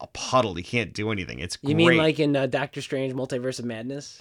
[0.00, 0.54] a puddle.
[0.54, 1.38] He can't do anything.
[1.38, 1.76] It's You great.
[1.76, 4.20] mean like in uh, Doctor Strange: Multiverse of Madness?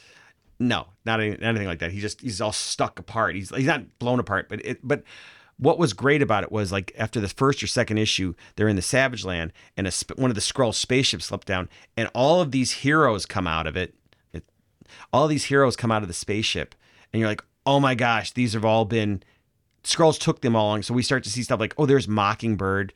[0.59, 1.91] No, not any, anything like that.
[1.91, 3.35] He just he's all stuck apart.
[3.35, 5.03] He's he's not blown apart, but it but
[5.57, 8.75] what was great about it was like after the first or second issue, they're in
[8.75, 12.41] the Savage Land, and a, sp- one of the Skrull spaceships slipped down, and all
[12.41, 13.93] of these heroes come out of it.
[14.33, 14.43] it.
[15.11, 16.75] All these heroes come out of the spaceship,
[17.11, 19.23] and you're like, oh my gosh, these have all been
[19.83, 20.83] Skrulls took them all along.
[20.83, 22.93] So we start to see stuff like, oh, there's Mockingbird.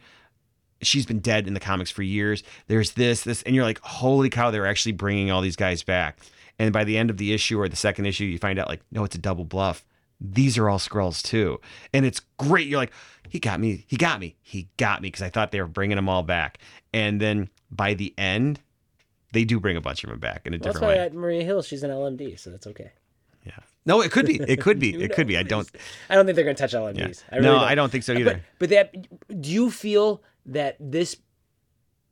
[0.82, 2.44] She's been dead in the comics for years.
[2.68, 6.20] There's this, this, and you're like, holy cow, they're actually bringing all these guys back.
[6.60, 8.82] And by the end of the issue or the second issue, you find out like,
[8.92, 9.86] no, it's a double bluff.
[10.20, 11.60] These are all Skrulls too,
[11.94, 12.68] and it's great.
[12.68, 12.92] You're like,
[13.30, 15.96] he got me, he got me, he got me because I thought they were bringing
[15.96, 16.58] them all back.
[16.92, 18.60] And then by the end,
[19.34, 21.06] they do bring a bunch of them back in a Well, that's different why way.
[21.06, 22.90] at Maria Hill she's an LMD, so that's okay.
[23.46, 23.52] yeah.
[23.86, 24.40] No, it could be.
[24.48, 24.96] It could be.
[25.02, 25.38] It could be.
[25.38, 25.70] I don't.
[26.10, 26.98] I don't think they're gonna touch LMDs.
[26.98, 27.30] Yeah.
[27.32, 27.64] I really no, don't.
[27.64, 28.42] I don't think so But- either.
[28.58, 31.18] But, that do you feel that this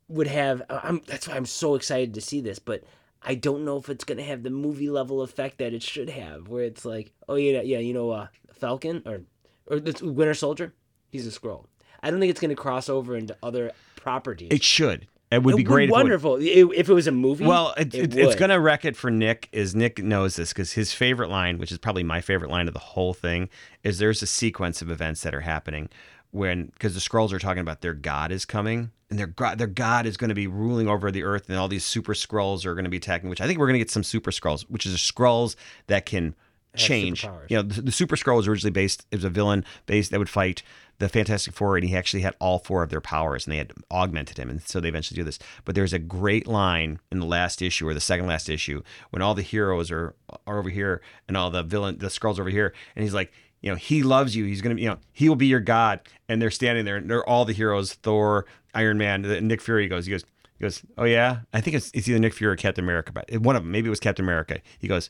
[0.07, 0.61] would have?
[0.69, 2.83] I'm, that's why I'm so excited to see this, but
[3.21, 6.47] I don't know if it's gonna have the movie level effect that it should have,
[6.47, 9.21] where it's like, oh yeah, yeah, you know, uh, Falcon or
[9.67, 10.73] or the Winter Soldier,
[11.09, 11.65] he's a Skrull.
[12.03, 14.49] I don't think it's gonna cross over into other properties.
[14.51, 15.07] It should.
[15.31, 15.85] It would be great.
[15.85, 15.97] if it would.
[15.97, 17.45] wonderful if it was a movie.
[17.45, 19.49] Well, it, it's going to wreck it for Nick.
[19.51, 22.73] Is Nick knows this because his favorite line, which is probably my favorite line of
[22.73, 23.49] the whole thing,
[23.83, 25.89] is there's a sequence of events that are happening
[26.35, 29.67] when because the Skrulls are talking about their god is coming and their god, their
[29.67, 32.75] god is going to be ruling over the earth, and all these super Skrulls are
[32.75, 33.29] going to be attacking.
[33.29, 35.55] Which I think we're going to get some super Skrulls, which is a Skrulls
[35.87, 36.35] that can
[36.75, 37.23] change.
[37.49, 39.05] You know, the, the super Skrull was originally based.
[39.11, 40.61] It was a villain based that would fight
[40.97, 43.73] the Fantastic Four, and he actually had all four of their powers, and they had
[43.91, 45.39] augmented him, and so they eventually do this.
[45.65, 49.21] But there's a great line in the last issue or the second last issue when
[49.21, 50.15] all the heroes are
[50.47, 53.31] are over here and all the villain the Skrulls over here, and he's like.
[53.61, 54.45] You know, he loves you.
[54.45, 56.01] He's gonna, be, you know, he will be your god.
[56.29, 59.87] And they're standing there, and they're all the heroes: Thor, Iron Man, Nick Fury.
[59.87, 60.23] Goes, he goes,
[60.57, 60.81] he goes.
[60.97, 63.63] Oh yeah, I think it's, it's either Nick Fury or Captain America, but one of
[63.63, 63.71] them.
[63.71, 64.59] Maybe it was Captain America.
[64.79, 65.09] He goes,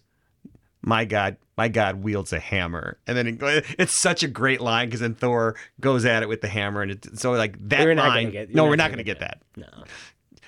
[0.86, 3.00] my God, my God wields a hammer.
[3.08, 6.42] And then it, it's such a great line because then Thor goes at it with
[6.42, 6.84] the hammer.
[6.84, 8.30] And it, so, like, that We're line.
[8.30, 9.68] get- no, not we're not gonna going to get get that.
[9.78, 9.84] No.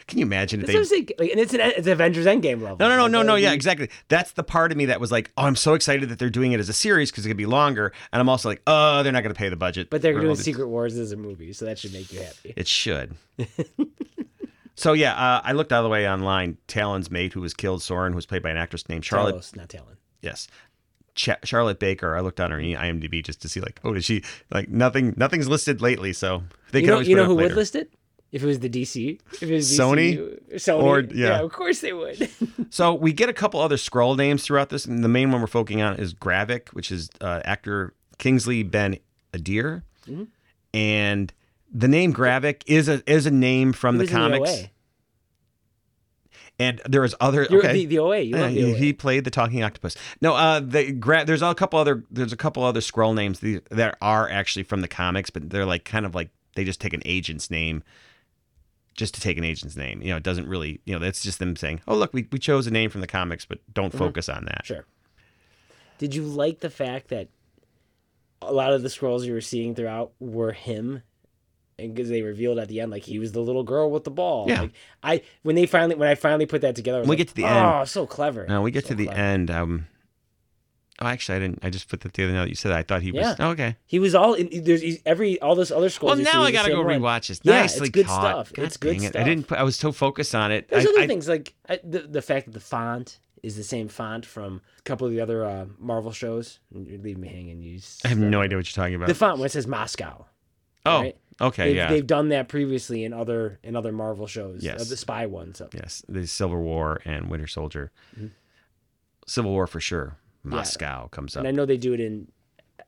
[0.08, 1.06] Can you imagine if That's they.
[1.20, 2.78] Like, and it's an it's Avengers Endgame level.
[2.80, 3.36] No, no, no, Like, no, no.
[3.36, 3.90] Yeah, be- exactly.
[4.08, 6.54] That's the part of me that was like, oh, I'm so excited that they're doing
[6.54, 7.92] it as a series because it could be longer.
[8.14, 9.90] And I'm also like, oh, they're not going to pay the budget.
[9.90, 12.54] But they're doing Secret Wars as a movie, so that should make you happy.
[12.56, 13.16] It should.
[14.76, 16.58] so, yeah, uh, I looked all the way online.
[16.68, 19.56] Talon's mate, who was killed, Soren, who was played by an actress named Charlotte Talos,
[19.58, 19.98] not Talon.
[20.22, 20.48] Yes.
[21.16, 22.16] Charlotte Baker.
[22.16, 25.16] I looked on her IMDb just to see like, oh, did she like nothing?
[25.18, 27.92] Nothing's listed lately, so they You know, always you know who would list it?
[28.32, 30.18] If it was the DC, if it was Sony?
[30.18, 31.28] DCU, Sony, Or- yeah.
[31.28, 31.40] yeah.
[31.42, 32.30] of course they would.
[32.70, 35.48] So we get a couple other Skrull names throughout this, and the main one we're
[35.48, 38.98] focusing on is Gravik, which is uh, actor Kingsley Ben
[39.34, 40.24] Adir, Mm-hmm.
[40.74, 41.34] and
[41.74, 44.70] the name Gravik is a is a name from the comics, OA.
[46.60, 47.74] and there is other You're okay.
[47.74, 48.20] the, the OA.
[48.20, 48.78] You Yeah, love the he, OA.
[48.78, 49.96] he played the talking octopus.
[50.22, 53.40] No, uh, the gra- there's a couple other there's a couple other Skrull names
[53.72, 56.94] that are actually from the comics, but they're like kind of like they just take
[56.94, 57.84] an agent's name,
[58.98, 60.02] just to take an agent's name.
[60.02, 62.40] You know, it doesn't really you know that's just them saying, oh look, we, we
[62.40, 64.66] chose a name from the comics, but don't focus on that.
[64.66, 64.86] Sure.
[66.00, 67.30] Did you like the fact that
[68.42, 71.02] a lot of the Skrulls you were seeing throughout were him?
[71.80, 74.10] And because they revealed at the end, like he was the little girl with the
[74.12, 74.46] ball.
[74.48, 74.62] Yeah.
[74.62, 77.36] Like, I when they finally when I finally put that together, we like, get to
[77.36, 78.48] the oh, end- so clever.
[78.48, 79.20] Now we get So to the clever.
[79.20, 79.52] end.
[79.52, 79.88] Um,
[81.02, 81.60] oh, actually, I didn't.
[81.64, 82.70] I just put that the other now that you said.
[82.70, 82.78] That.
[82.80, 83.22] I thought he was.
[83.22, 83.36] Yeah.
[83.40, 83.76] Oh, okay.
[83.86, 84.50] He was all in.
[84.64, 86.04] There's he's- every all this other Skrulls.
[86.04, 87.00] Well, now I gotta go one.
[87.02, 87.40] rewatch this.
[87.44, 88.22] Yeah, Nicely it's good caught.
[88.48, 88.54] stuff.
[88.54, 89.02] God It's good it.
[89.02, 89.22] stuff.
[89.22, 89.48] I didn't.
[89.48, 90.70] Put, I was so focused on it.
[90.70, 93.64] There's I, other I- things like I, the the fact that the font is the
[93.64, 96.60] same font from a couple of the other uh, Marvel shows.
[96.72, 97.62] You're leaving me hanging.
[97.62, 97.80] You.
[98.04, 99.08] I have no idea what you're talking about.
[99.08, 100.26] The font when it says Moscow.
[100.88, 101.18] oh, right?
[101.40, 101.90] okay, They've, yeah.
[101.90, 104.64] they've done that previously in other in other Marvel shows.
[104.64, 104.82] Yes.
[104.82, 105.62] uh, the spy ones.
[105.74, 107.92] Yes, the Civil War and Winter Soldier.
[108.16, 108.28] Mm-hmm.
[109.28, 110.18] Civil War for sure.
[110.50, 111.42] Moscow comes up.
[111.42, 112.28] and I know they do it in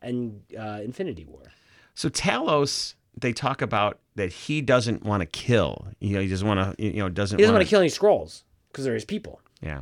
[0.02, 1.42] in uh, Infinity War.
[1.94, 5.88] So Talos, they talk about that he doesn't want to kill.
[6.00, 6.82] You know, he doesn't want to.
[6.82, 7.38] You know, doesn't.
[7.38, 8.42] He doesn't wanna, kill any Skrulls
[8.72, 9.40] because they're his people.
[9.60, 9.80] Yeah.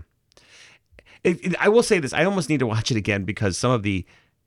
[1.25, 2.13] It, it- I will say this.
[2.13, 4.05] I almost need to watch it again because some of the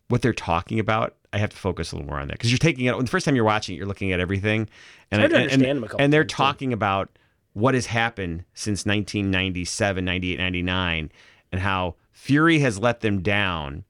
[0.08, 2.58] what they're talking about, I have to focus a little more on that because you're
[2.58, 2.96] taking it.
[2.96, 4.68] When the first time you're watching it, you're looking at everything,
[5.10, 6.36] and to and- understand and, them a couple and they're times, too.
[6.44, 7.18] talking about
[7.54, 11.12] what has happened since 1997, 98, 99,
[11.52, 13.84] and how Fury has let them down.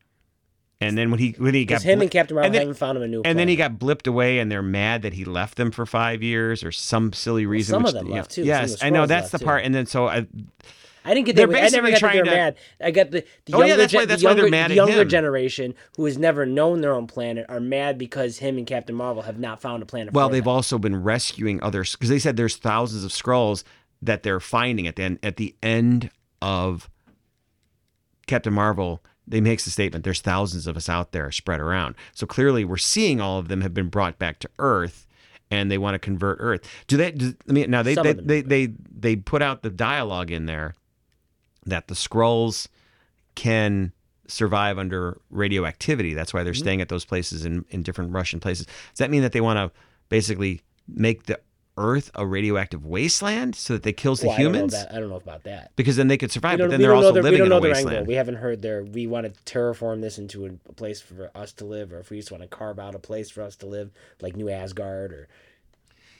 [0.79, 2.97] And then when he when he got him and Captain Marvel and then- haven't found
[2.97, 3.21] him a new.
[3.25, 6.23] and then he got blipped away, and they're mad that he left them for five
[6.23, 7.73] years or some silly reason.
[7.73, 8.43] some which, of them you know, left, too.
[8.45, 9.45] Yes, I know that's left, the too.
[9.45, 9.63] part.
[9.65, 10.25] And then so I,
[11.03, 11.47] I didn't get they're.
[11.49, 12.55] I never basically got trying they're to- mad.
[12.81, 14.75] I got the, the Oh, yeah, younger, that's why- that's the why they're mad the
[14.75, 15.09] younger him.
[15.09, 19.23] generation who has never known their own planet are mad because him and Captain Marvel
[19.23, 20.13] have not found a planet.
[20.13, 20.53] Well, they've them.
[20.53, 23.63] also been rescuing others because they said there's thousands of Skrulls
[24.01, 25.19] that they're finding at the end.
[25.21, 26.09] At the end
[26.41, 26.89] of
[28.31, 32.25] Captain Marvel, they makes the statement: "There's thousands of us out there spread around." So
[32.25, 35.05] clearly, we're seeing all of them have been brought back to Earth,
[35.51, 36.61] and they want to convert Earth.
[36.87, 37.11] Do they?
[37.11, 40.75] Do, I mean, now they they, they, they they put out the dialogue in there
[41.65, 42.67] that the Skrulls
[43.35, 43.91] can
[44.27, 46.13] survive under radioactivity.
[46.13, 46.59] That's why they're Mm-hmm.
[46.63, 48.65] staying at those places in, in different Russian places.
[48.65, 51.37] Does that mean that they want to basically make the
[51.81, 54.75] Earth a radioactive wasteland so that they kills the Well, I don't humans?
[54.75, 55.71] I don't know about that.
[55.75, 57.59] Because then they could survive, but then they're also their, we living don't in a
[57.61, 57.85] their angle.
[57.85, 58.07] wasteland.
[58.07, 58.83] We haven't heard their.
[58.83, 62.09] We want to terraform this into a, a place for us to live, or if
[62.09, 63.91] we just want to carve out a place for us to live,
[64.21, 65.27] like New Asgard, or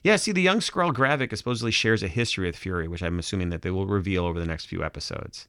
[0.03, 3.49] Yeah, see, the young Skrull Gravik supposedly shares a history with Fury, which I'm assuming
[3.49, 5.47] that they will reveal over the next few episodes.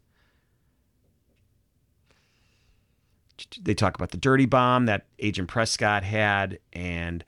[3.61, 7.25] They talk about the dirty bomb that Agent Prescott had, and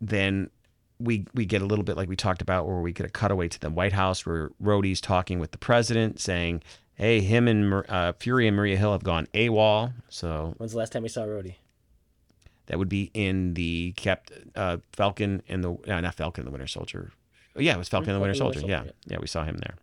[0.00, 0.50] then
[0.98, 3.48] we we get a little bit like we talked about, where we get a cutaway
[3.48, 6.62] to the White House where Rhodey's talking with the president, saying,
[6.94, 10.92] "Hey, him and uh, Fury and Maria Hill have gone AWOL." So when's the last
[10.92, 11.56] time we saw Rhodey?
[12.66, 16.52] that would be in the kept uh, Falcon and the uh, not Falcon and the
[16.52, 17.12] Winter Soldier.
[17.56, 18.66] Oh, yeah, it was Falcon and the Winter and the Soldier.
[18.66, 19.74] Winter Yeah, yeah, we saw him there.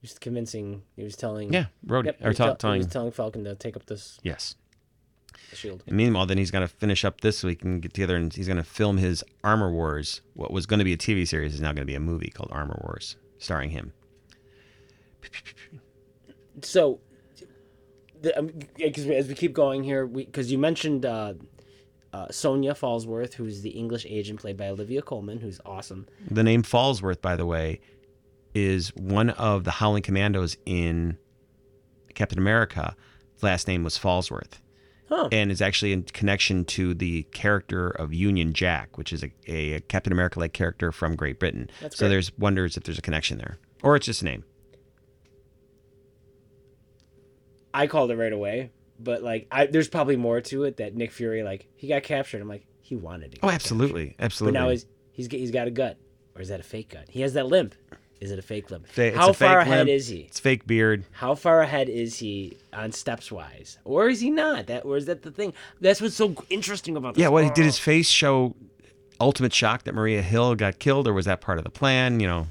[0.00, 0.82] He was convincing.
[0.96, 1.52] He was telling.
[1.52, 3.74] Yeah, Rhodey Yep, he or was tell- tell- he telling was telling Falcon to take
[3.76, 4.18] up this.
[4.22, 4.54] yes.
[5.50, 5.82] The Shield.
[5.86, 8.46] And meanwhile, then he's going to finish up this week and get together and he's
[8.46, 10.20] going to film his Armor Wars.
[10.34, 12.30] What was going to be a TV series is now going to be a movie
[12.34, 13.92] called Armor Wars, starring him.
[16.62, 17.00] So,
[18.22, 21.34] the, um, yeah, 'cause we- as we keep going here, because you mentioned uh,
[22.12, 26.06] uh, Sonya Falsworth, who's the English agent played by Olivia Colman, who's awesome.
[26.30, 27.80] The name Falsworth, by the way,
[28.54, 31.18] is one of the Howling Commandos in
[32.14, 32.96] Captain America.
[33.42, 34.60] Last name was Falsworth.
[35.08, 35.28] Huh.
[35.30, 39.80] And is actually in connection to the character of Union Jack, which is a, a
[39.82, 41.70] Captain America like character from Great Britain.
[41.80, 42.10] That's so great.
[42.10, 43.58] there's wonders if there's a connection there.
[43.82, 44.44] Or it's just a name.
[47.72, 51.12] I called it right away, but like, I, there's probably more to it that Nick
[51.12, 52.40] Fury, like, he got captured.
[52.40, 53.38] I'm like, he wanted to.
[53.42, 54.06] Oh, absolutely.
[54.06, 54.16] captured.
[54.18, 54.58] But Absolutely.
[54.60, 55.98] now he's he's he's got a gut,
[56.34, 57.06] or is that a fake gut?
[57.10, 57.74] He has that limp.
[58.20, 58.86] Is it a fake limp?
[58.96, 60.20] It's How far ahead is he?
[60.20, 61.04] it's fake beard.
[61.12, 64.68] How far ahead is he on steps wise, or is he not?
[64.68, 65.52] That or is that the thing?
[65.80, 67.22] That's what's so interesting about this.
[67.22, 68.56] Yeah, what did his face show
[69.20, 72.20] ultimate shock that Maria Hill got killed, or was that part of the plan?
[72.20, 72.46] You know,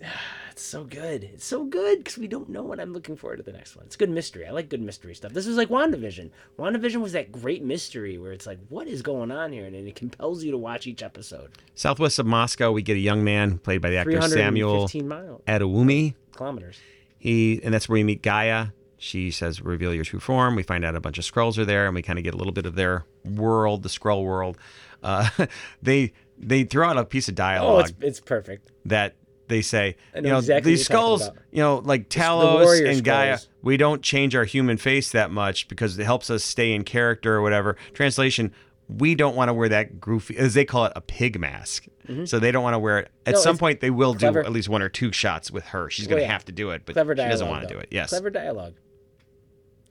[0.56, 1.22] It's so good.
[1.22, 3.84] It's so good because we don't know what I'm looking forward to the next one.
[3.84, 4.46] It's good mystery.
[4.46, 5.34] I like good mystery stuff.
[5.34, 6.30] This was like WandaVision.
[6.58, 9.66] WandaVision was that great mystery where it's like, what is going on here?
[9.66, 11.50] And it compels you to watch each episode.
[11.74, 15.42] southwest of Moscow, we get a young man played by the actor Samuel 315 miles,
[15.46, 16.14] Adewumi.
[16.34, 16.78] kilometers.
[17.18, 18.68] He and that's where we meet Gaia.
[18.96, 21.84] She says, "Reveal your true form." We find out a bunch of Skrulls are there,
[21.84, 24.56] and we kind of get a little bit of their world, the Skrull world.
[25.02, 25.28] Uh,
[25.82, 27.76] they they throw out a piece of dialogue.
[27.76, 28.72] Oh, it's, it's perfect.
[28.86, 29.16] that
[29.48, 32.08] they say, I you know know, exactly these what you're talking Skrulls, you know, like
[32.08, 33.48] Talos and Gaia, Skrulls.
[33.62, 37.34] we don't change our human face that much because it helps us stay in character
[37.34, 37.76] or whatever.
[37.94, 38.52] Translation,
[38.88, 41.86] we don't want to wear that goofy, as they call it, a pig mask.
[42.24, 43.10] So they don't want to wear it.
[43.26, 43.38] At Mm-hmm.
[43.38, 44.42] No, some point, they will clever.
[44.42, 45.90] do at least one or two shots with her.
[45.90, 46.30] She's going to yeah.
[46.30, 47.74] have to do it, but she doesn't want to though.
[47.74, 47.88] do it.
[47.90, 48.10] Yes.
[48.10, 48.74] Clever dialogue.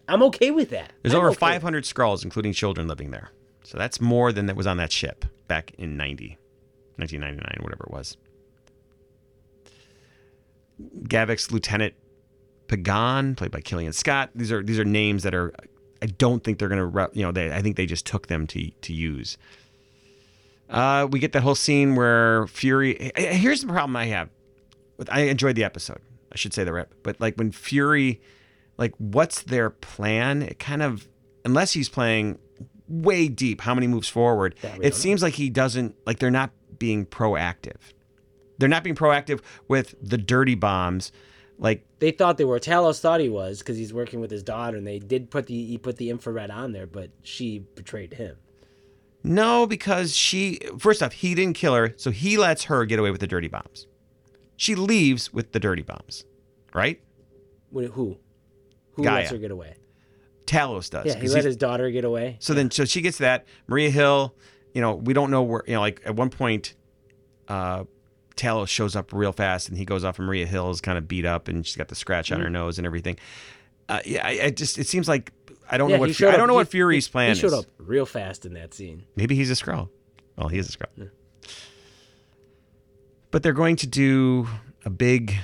[0.07, 0.93] I'm okay with that.
[1.01, 1.39] There's I'm over okay.
[1.39, 3.31] 500 Skrulls, including children living there.
[3.63, 6.37] So that's more than that was on that ship back in 90,
[6.97, 8.15] 1999, whatever it was.
[11.03, 11.93] Gravik's Lieutenant
[12.67, 14.29] Pagon, played by Killian Scott.
[14.35, 15.53] These are these are names that are.
[16.01, 17.09] I don't think they're gonna.
[17.13, 17.51] You know, they.
[17.51, 19.37] I think they just took them to to use.
[20.69, 23.11] Uh, we get that whole scene where Fury.
[23.15, 24.29] Here's the problem I have.
[24.97, 26.01] With, I enjoyed the episode.
[26.31, 28.21] I should say the rep, but like when Fury,
[28.77, 30.41] like what's their plan?
[30.41, 31.07] It kind of,
[31.45, 32.39] unless he's playing
[32.87, 34.55] way deep, how many moves forward?
[34.61, 34.89] It don't know.
[34.89, 35.95] seems like he doesn't.
[36.05, 37.77] Like they're not being proactive.
[38.57, 41.11] They're not being proactive with the dirty bombs.
[41.57, 42.59] Like They thought they were.
[42.59, 45.65] Talos thought he was because he's working with his daughter, and they did put the
[45.65, 48.35] he put the infrared on there, but she betrayed him.
[49.23, 53.09] No, because she first off, he didn't kill her, so he lets her get away
[53.11, 53.87] with the dirty bombs.
[54.57, 56.25] She leaves with the dirty bombs,
[56.73, 57.01] right?
[57.73, 58.17] Wh- Who?
[58.93, 59.15] Who Gaia.
[59.21, 59.75] lets her get away?
[60.45, 61.05] Talos does.
[61.07, 62.37] Yeah, he let his daughter get away.
[62.39, 63.45] so then, so she gets that.
[63.67, 64.35] Maria Hill,
[64.73, 65.63] you know, we don't know where.
[65.67, 66.75] You know, like at one point,
[67.47, 67.85] uh,
[68.35, 71.07] Talos shows up real fast, and he goes off, and Maria Hill is kind of
[71.07, 72.35] beat up, and she's got the scratch Mm-hmm.
[72.35, 73.17] on her nose and everything.
[73.87, 75.31] Uh, yeah, I, I just it seems like
[75.69, 77.47] I don't Yeah, know what I don't up- know what he- Fury's plan He showed
[77.47, 77.53] is.
[77.53, 79.03] up real fast in that scene.
[79.15, 79.89] Maybe he's a Skrull.
[80.37, 81.09] Well, he is a Skrull.
[83.31, 84.47] But they're going to do
[84.85, 85.35] a big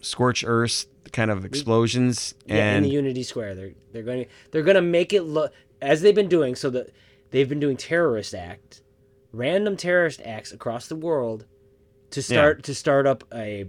[0.00, 4.62] scorch earth kind of explosions Yeah, in the Unity Square, they're they're going to they're
[4.62, 6.54] going to make it look as they've been doing.
[6.54, 6.90] So that
[7.30, 8.82] they've been doing terrorist act,
[9.32, 11.46] random terrorist acts across the world
[12.10, 13.66] to start to start up a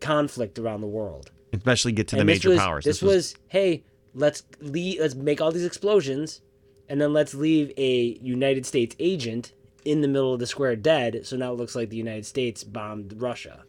[0.00, 1.30] conflict around the world.
[1.52, 2.84] especially get to the major was, powers.
[2.84, 3.82] This, was, hey,
[4.14, 6.42] let's leave, let's make all these explosions,
[6.88, 9.52] and then let's leave a United States agent
[9.84, 11.26] in the middle of the square dead.
[11.26, 13.64] So now it looks like the United States bombed Russia.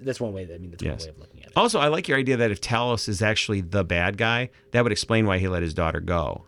[0.00, 0.44] That's one way.
[0.44, 1.00] That, I mean, that's Yes.
[1.00, 1.52] one way of looking at it.
[1.56, 4.92] Also, I like your idea that if Talos is actually the bad guy, that would
[4.92, 6.44] explain why he let his daughter go.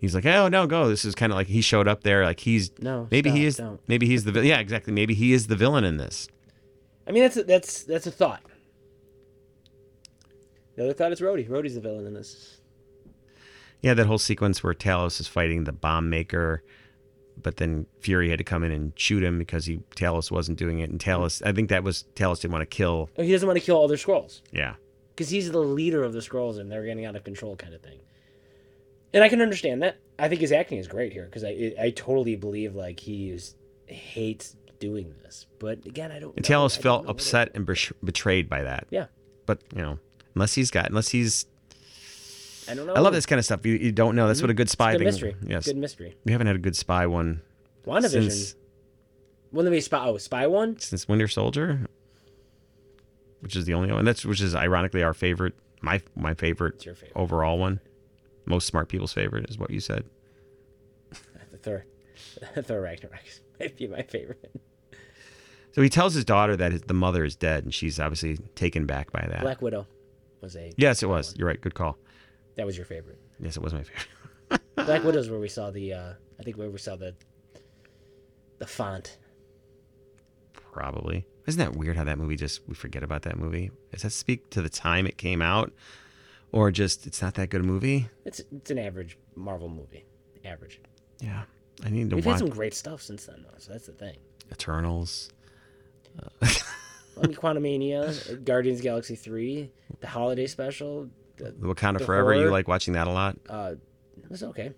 [0.00, 2.40] He's like, "Oh no, go." This is kind of like he showed up there, like
[2.40, 3.80] he's No, maybe he is don't.
[3.86, 6.26] maybe he's the yeah exactly maybe he is the villain in this.
[7.06, 8.42] I mean, that's a, that's that's a thought.
[10.76, 11.48] The other thought is Rhodey.
[11.48, 12.58] Rhodey's the villain in this.
[13.82, 16.62] Yeah, that whole sequence where Talos is fighting the bomb maker,
[17.42, 20.80] but then Fury had to come in and shoot him because he Talos wasn't doing
[20.80, 23.10] it, and Talos I think that was Talos didn't want to kill.
[23.18, 24.74] Oh, He doesn't want to kill all their Skrulls Yeah,
[25.10, 27.80] because he's the leader of the Skrulls, and they're getting out of control, kind of
[27.82, 27.98] thing.
[29.12, 29.96] And I can understand that.
[30.18, 33.54] I think his acting is great here because I I totally believe like he is
[33.86, 35.46] hates doing this.
[35.58, 36.36] But again, I don't.
[36.36, 36.56] and know.
[36.66, 37.66] Talos I felt upset and
[38.04, 38.86] betrayed by that.
[38.90, 39.06] Yeah,
[39.46, 39.98] But you know,
[40.34, 41.46] unless he's got unless he's
[42.68, 42.94] I don't know.
[42.94, 43.66] I love this kind of stuff.
[43.66, 44.28] You, you don't know.
[44.28, 45.04] That's what a good spy Good thing.
[45.06, 45.36] mystery.
[45.44, 46.16] Yes, Good mystery.
[46.24, 47.42] we haven't had a good spy one
[47.86, 48.10] WandaVision.
[48.30, 48.54] since
[49.52, 50.06] there be a spy?
[50.06, 50.78] Oh, spy one.
[50.78, 51.88] since Winter Soldier,
[53.40, 54.04] which is the only one.
[54.04, 55.54] That's which is ironically our favorite.
[55.80, 57.16] My my favorite It's your favorite.
[57.16, 57.80] overall one.
[58.50, 60.04] Most smart people's favorite, is what you said.
[61.50, 61.84] The Thor,
[62.62, 63.22] Thor Ragnarok
[63.60, 64.50] might be my favorite.
[65.72, 68.86] So he tells his daughter that his, the mother is dead, and she's obviously taken
[68.86, 69.40] back by that.
[69.42, 69.86] Black Widow
[70.40, 71.34] was a yes, it was.
[71.36, 71.60] You're right.
[71.60, 71.96] Good call.
[72.56, 73.18] that was your favorite.
[73.40, 74.62] Yes, it was my favorite.
[74.86, 77.14] Black Widow's where we saw the uh I think where we saw the
[78.58, 79.18] the font.
[80.72, 81.26] Probably.
[81.46, 83.70] Isn't that weird how that movie just we forget about that movie?
[83.92, 85.72] Does that speak to the time it came out,
[86.52, 88.08] or just it's not that good a movie?
[88.24, 90.04] It's it's an average Marvel movie.
[90.44, 90.80] Average.
[91.20, 91.42] Yeah,
[91.84, 93.92] I need to We've watch had some great stuff since then though, so that's the
[93.92, 94.16] thing.
[94.50, 95.30] Eternals.
[96.42, 102.34] I mean, Quantumania, Guardians Galaxy 3, the holiday special, the, The Wakanda The Forever.
[102.34, 103.36] You like watching that a lot?
[103.48, 103.74] uh,
[104.22, 104.72] it was okay.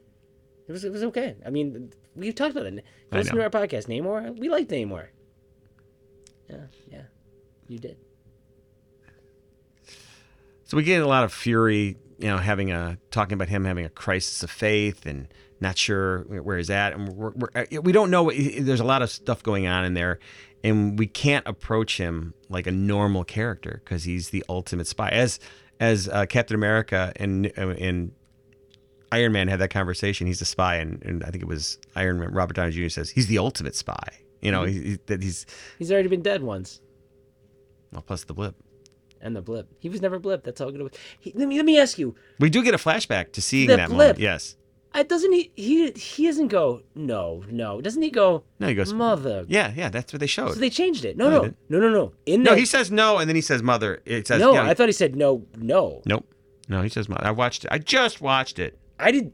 [0.68, 1.36] It was it was okay.
[1.44, 2.84] I mean, we've talked about it.
[3.10, 4.36] Listen to our podcast, Namor.
[4.38, 5.06] We liked Namor.
[6.48, 7.02] Yeah, yeah,
[7.68, 7.96] you did.
[10.72, 13.84] So we get a lot of Fury, you know, having a talking about him having
[13.84, 15.28] a crisis of faith and
[15.60, 18.30] not sure where he's at, and we're, we're, uh, we don't know.
[18.30, 20.18] There's a lot of stuff going on in there,
[20.64, 25.10] and we can't approach him like a normal character because he's the ultimate spy.
[25.10, 25.40] As
[25.78, 28.12] as uh, Captain America and and
[29.12, 30.26] Iron Man had that conversation.
[30.26, 32.32] He's a spy, and, and I think it was Iron Man.
[32.32, 32.88] Robert Downey Jr.
[32.88, 34.08] says he's the ultimate spy.
[34.40, 35.44] You know, he, he- that he's
[35.78, 36.80] He's already been dead once.
[37.92, 38.56] well, plus the blip.
[39.22, 39.68] And the blip.
[39.78, 40.42] He was never blip.
[40.44, 40.96] That's all good.
[41.20, 42.14] He, let me let me ask you.
[42.40, 43.98] We do get a flashback to seeing The that blip.
[43.98, 44.18] moment.
[44.18, 44.56] Yes.
[44.94, 48.92] I doesn't he he he doesn't go no no doesn't he go No, he goes.
[48.92, 49.46] mother.
[49.48, 50.52] Yeah, yeah, that's what they showed.
[50.52, 51.16] So they changed it.
[51.16, 52.12] No No, no no no no.
[52.26, 54.02] In no, he says no, and then he says mother.
[54.04, 54.52] It says no.
[54.52, 56.02] yeah, I thought he said no no.
[56.04, 56.26] nope.
[56.68, 57.24] No, he says mother.
[57.26, 57.68] I watched it.
[57.72, 58.78] I just watched it.
[58.98, 59.32] I did.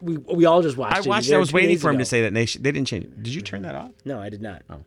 [0.00, 0.96] We we all just watched.
[0.96, 1.06] I it.
[1.06, 1.34] watched it.
[1.34, 2.28] I was waiting for him to say that.
[2.28, 3.22] And they, they didn't change it.
[3.22, 3.90] Did you turn that off?
[4.06, 4.62] No, I did not.
[4.70, 4.80] Oh.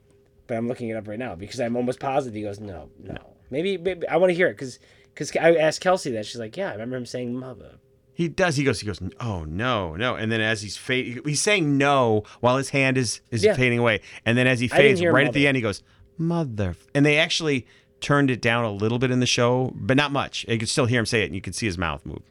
[0.48, 3.18] But I'm looking it up right now because I'm almost positive he goes no no.
[3.54, 4.80] Maybe, maybe I want to hear it because
[5.14, 7.76] because I asked Kelsey that she's like yeah I remember him saying mother.
[8.16, 8.56] He does.
[8.58, 8.80] He goes.
[8.80, 9.00] He goes.
[9.20, 10.14] Oh no, no.
[10.16, 13.56] And then as he's fade, he's saying no while his hand is is Yeah.
[13.56, 14.02] fading away.
[14.26, 15.82] And then as he fades, right at the end, he goes
[16.18, 16.76] mother.
[16.94, 17.66] And they actually
[18.02, 20.46] turned it down a little bit in the show, but not much.
[20.48, 22.22] You could still hear him say it, and you could see his mouth move.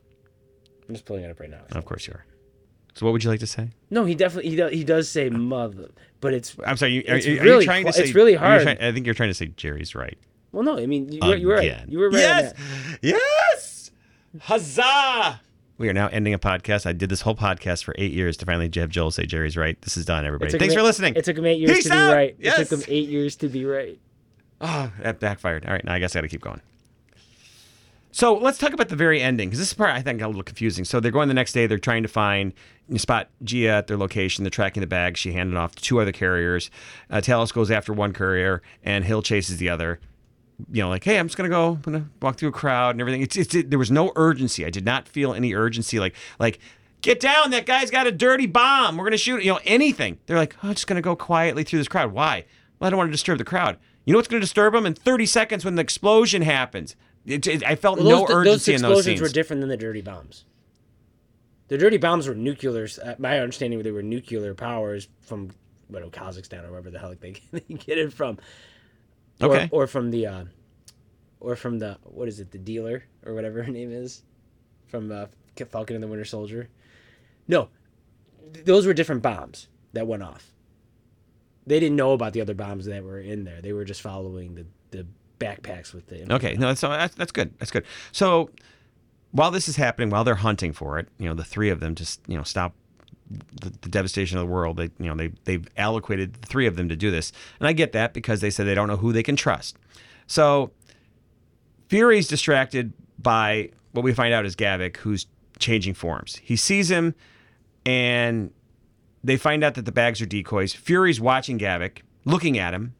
[0.88, 1.62] I'm just pulling it up right now.
[1.72, 2.24] Of course you are.
[2.94, 3.70] So what would you like to say?
[3.90, 5.88] No, he definitely he does, he does say mother,
[6.20, 6.92] but it's I'm sorry.
[6.92, 8.04] You, are, It's are you really trying to say?
[8.04, 8.62] it's really hard.
[8.62, 10.18] trying- I think you're trying to say Jerry's right.
[10.52, 12.52] Well no I mean you, were- you were right you were right Yes.
[13.02, 13.90] Yes.
[14.40, 15.40] Huzzah!
[15.78, 16.86] We are now ending a podcast.
[16.86, 19.80] I did this whole podcast for eight years to finally have Joel say Jerry's right.
[19.82, 20.56] This is done, everybody.
[20.56, 21.16] Thanks him for listening.
[21.16, 22.14] It took him eight years Peace to be out.
[22.14, 22.36] right.
[22.38, 22.58] Yes.
[22.60, 23.98] It took him eight years to be right.
[24.60, 25.66] Oh, that backfired.
[25.66, 26.60] All right, now I guess I got to keep going.
[28.12, 30.28] So let's talk about the very ending because this is part I think got a
[30.28, 30.84] little confusing.
[30.84, 31.66] So they're going the next day.
[31.66, 32.52] They're trying to find
[32.88, 34.44] you spot G'iah at their location.
[34.44, 35.16] They're tracking the bag.
[35.16, 36.70] She handed off to two other carriers.
[37.10, 39.98] Uh, Talos goes after one courier, and Hill chases the other.
[40.70, 41.72] You know, like, hey, I'm just gonna go.
[41.74, 43.22] I'm gonna walk through a crowd and everything.
[43.22, 44.64] It's, it's it, there was no urgency.
[44.64, 45.98] I did not feel any urgency.
[46.00, 46.58] Like like.
[47.00, 47.50] Get down!
[47.50, 48.96] That guy's got a dirty bomb.
[48.96, 49.38] We're gonna shoot.
[49.38, 50.18] it," You know anything?
[50.26, 52.12] They're like, oh, I'm just gonna go quietly through this crowd.
[52.12, 52.44] Why?
[52.78, 53.76] Well, I don't want to disturb the crowd.
[54.04, 54.86] You know what's gonna disturb them?
[54.86, 56.94] In 30 seconds, when the explosion happens,
[57.26, 59.20] it, it- I felt Well, no those, those urgency in those explosions scenes.
[59.20, 60.44] were different than the dirty bombs.
[61.66, 62.86] The dirty bombs were nuclear.
[63.04, 65.50] Uh, my understanding, was they were nuclear powers from
[65.88, 68.38] what, Kazakhstan or wherever the hell they, they get it from.
[69.40, 69.68] Or, Okay.
[69.72, 70.44] Or from the, uh,
[71.40, 72.50] or from the what is it?
[72.50, 74.22] The dealer or whatever her name is,
[74.86, 75.26] from uh,
[75.70, 76.68] Falcon and the Winter Soldier.
[77.48, 77.68] No,
[78.52, 80.52] th- those were different bombs that went off.
[81.66, 83.60] They didn't know about the other bombs that were in there.
[83.60, 85.06] They were just following the, the
[85.38, 86.32] backpacks with the.
[86.32, 87.56] Okay, no, that's that's, that's good.
[87.58, 87.84] That's good.
[88.12, 88.50] So
[89.32, 91.94] while this is happening, while they're hunting for it, you know, the three of them
[91.94, 92.74] just you know stop
[93.60, 94.76] the, the devastation of the world.
[94.76, 97.92] They you know they they've allocated three of them to do this, and I get
[97.92, 99.76] that because they said they don't know who they can trust.
[100.26, 100.72] So
[101.88, 105.26] Fury's distracted by what we find out is Gravik, who's
[105.58, 106.36] changing forms.
[106.42, 107.14] He sees him,
[107.84, 108.50] and
[109.22, 110.72] they find out that the bags are decoys.
[110.72, 112.94] Fury's watching Gravik, looking at him.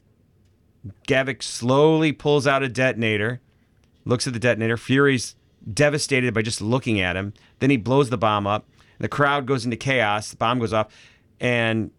[1.09, 3.41] Gravik slowly pulls out a detonator,
[4.05, 4.77] looks at the detonator.
[4.77, 5.37] Fury's
[5.73, 7.33] devastated by just looking at him.
[7.61, 8.67] Then he blows the bomb up.
[8.99, 10.31] The crowd goes into chaos.
[10.31, 10.89] The bomb goes off,
[11.41, 11.91] and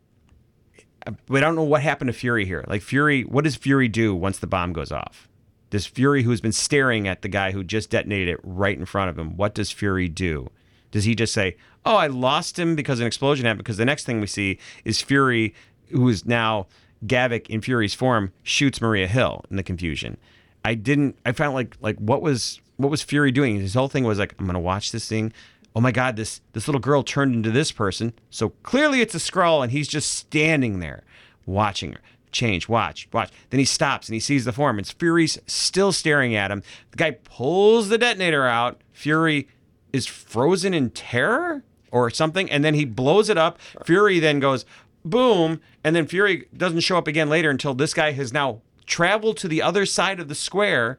[1.05, 2.63] uh, we don't know what happened to Fury here.
[2.67, 5.27] Like Fury, what does Fury do once the bomb goes off?
[5.69, 9.09] This Fury who's been staring at the guy who just detonated it right in front
[9.09, 9.35] of him.
[9.35, 10.49] What does Fury do?
[10.91, 13.63] Does he just say, "Oh, I lost him because an explosion happened"?
[13.63, 15.53] Because the next thing we see is Fury,
[15.89, 16.67] who is now
[17.05, 20.17] Gravik in Fury's form, shoots Maria Hill in the confusion.
[20.63, 21.17] I didn't.
[21.25, 23.59] I found like like what was what was Fury doing?
[23.59, 25.33] His whole thing was like, I'm gonna watch this thing.
[25.75, 28.13] Oh my God, this this little girl turned into this person.
[28.29, 31.03] So clearly it's a Skrull, and he's just standing there
[31.45, 31.99] watching her.
[32.31, 33.31] Change, watch, watch.
[33.51, 34.79] Then he stops and he sees the form.
[34.79, 36.63] It's Fury's still staring at him.
[36.91, 38.81] The guy pulls the detonator out.
[38.91, 39.47] Fury
[39.91, 43.59] is frozen in terror or something, and then he blows it up.
[43.85, 44.65] Fury then goes
[45.05, 49.37] boom, and then Fury doesn't show up again later until this guy has now traveled
[49.37, 50.97] to the other side of the square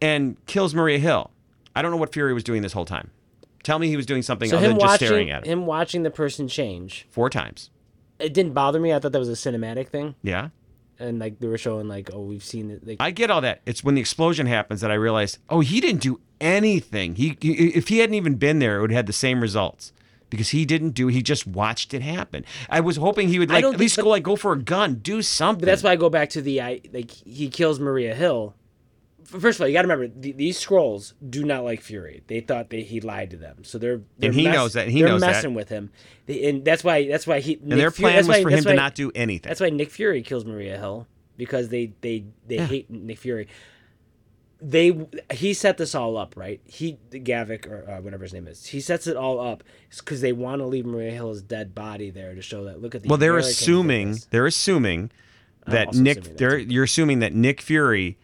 [0.00, 1.30] and kills Maria Hill.
[1.74, 3.10] I don't know what Fury was doing this whole time.
[3.62, 5.48] Tell me he was doing something So other him than just staring at it.
[5.48, 7.70] him watching the person change, Four times.
[8.18, 8.92] it didn't bother me.
[8.92, 10.48] I thought that was a cinematic thing, Yeah.
[10.98, 12.86] and like they were showing like, oh, we've seen it.
[12.86, 13.60] Like, I get all that.
[13.66, 17.14] It's when the explosion happens that I realized, oh, he didn't do anything.
[17.16, 19.92] He, he if he hadn't even been there, it would have had the same results
[20.28, 21.06] because he didn't do.
[21.08, 22.44] He just watched it happen.
[22.68, 24.58] I was hoping he would like at think- least but- go like go for a
[24.58, 25.60] gun, do something.
[25.60, 28.54] but that's why I go back to the I like he kills Maria Hill.
[29.40, 32.22] First of all, you got to remember th- these Skrulls do not like Fury.
[32.26, 34.88] They thought that he lied to them, so they're, they're And he mess- knows that,
[34.88, 35.28] he they're knows that.
[35.32, 35.90] messing with him,
[36.26, 38.94] they, and that's why that's why he and their plan was for him to not
[38.94, 39.48] do anything.
[39.48, 41.06] That's why Nick Fury kills Maria Hill
[41.36, 42.66] because they they they Yeah.
[42.66, 43.48] hate Nick Fury.
[44.64, 44.96] They
[45.32, 46.60] he set this all up right.
[46.64, 48.64] He Gravik or uh, whatever his name is.
[48.66, 49.64] He sets it all up
[49.98, 53.02] because they want to leave Maria Hill's dead body there to show that look at
[53.02, 53.08] the.
[53.08, 55.10] well, they're assuming they're assuming
[55.66, 56.22] that Nick.
[56.22, 58.18] that they're you're assuming that Nick Fury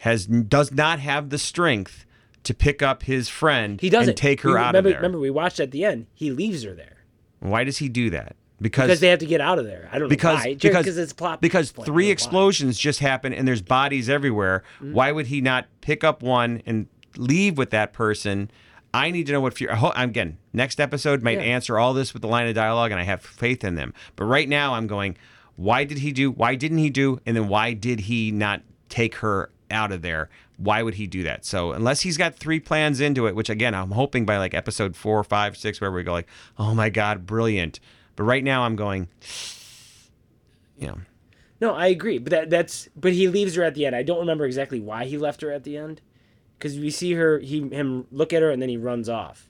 [0.00, 2.04] has does not have the strength
[2.44, 5.00] to pick up his friend he doesn't and take her We- out remember, of there.
[5.00, 6.06] Remember, we watched at the end.
[6.14, 6.96] He leaves her there
[7.40, 8.36] Why does he do that?
[8.62, 9.88] Because because they have to get out of there.
[9.90, 10.54] I don't know because why.
[10.54, 11.40] because because it's plot.
[11.40, 11.86] because point.
[11.86, 14.62] Three explosions just happened and there's bodies everywhere.
[14.76, 14.92] Mm-hmm.
[14.92, 16.86] Why would he not pick up one and
[17.16, 18.50] leave with that person?
[18.92, 21.44] I need to know what ho- Again, next episode might Yeah.
[21.44, 23.94] answer all this with the line of dialogue, and I have faith in them.
[24.16, 25.16] But right now, I'm going.
[25.56, 26.30] Why did he do?
[26.30, 27.20] Why didn't he do?
[27.26, 30.28] And then why did he not take her out of there?
[30.56, 31.44] Why would he do that?
[31.44, 34.96] So unless he's got three plans into it, which again I'm hoping by like episode
[34.96, 37.80] four, five, six, where we go like, oh my god, brilliant.
[38.16, 39.08] But right now I'm going,
[40.78, 40.98] you know,
[41.60, 43.94] No, I agree, but that that's but he leaves her at the end.
[43.96, 46.00] I don't remember exactly why he left her at the end,
[46.58, 49.48] because we see her he him look at her and then he runs off.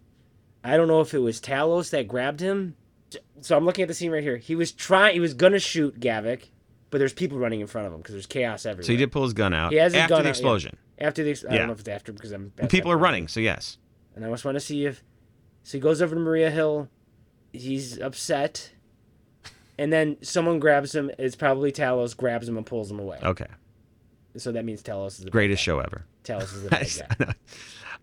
[0.63, 2.77] I don't know if it was Talos that grabbed him.
[3.41, 4.37] So I'm looking at the scene right here.
[4.37, 5.15] He was trying.
[5.15, 6.51] He was gonna shoot Gravik,
[6.91, 8.85] but there's people running in front of him because there's chaos everywhere.
[8.85, 10.31] So he did pull his gun out He has his after gun the out, yeah.
[10.31, 10.77] explosion.
[10.99, 11.31] after the.
[11.31, 11.59] ex- I Yeah.
[11.59, 12.53] don't know if it's after because I'm.
[12.69, 13.79] People are running, so yes.
[14.15, 15.03] And I just want to see if.
[15.63, 16.89] So he goes over to Maria Hill.
[17.53, 18.73] He's upset.
[19.79, 21.11] And then someone grabs him.
[21.19, 23.19] It's probably Talos grabs him and pulls him away.
[23.23, 23.47] Okay.
[24.37, 26.05] So that means Talos is the Greatest show ever.
[26.23, 26.69] Talos is the
[27.19, 27.35] bad guy.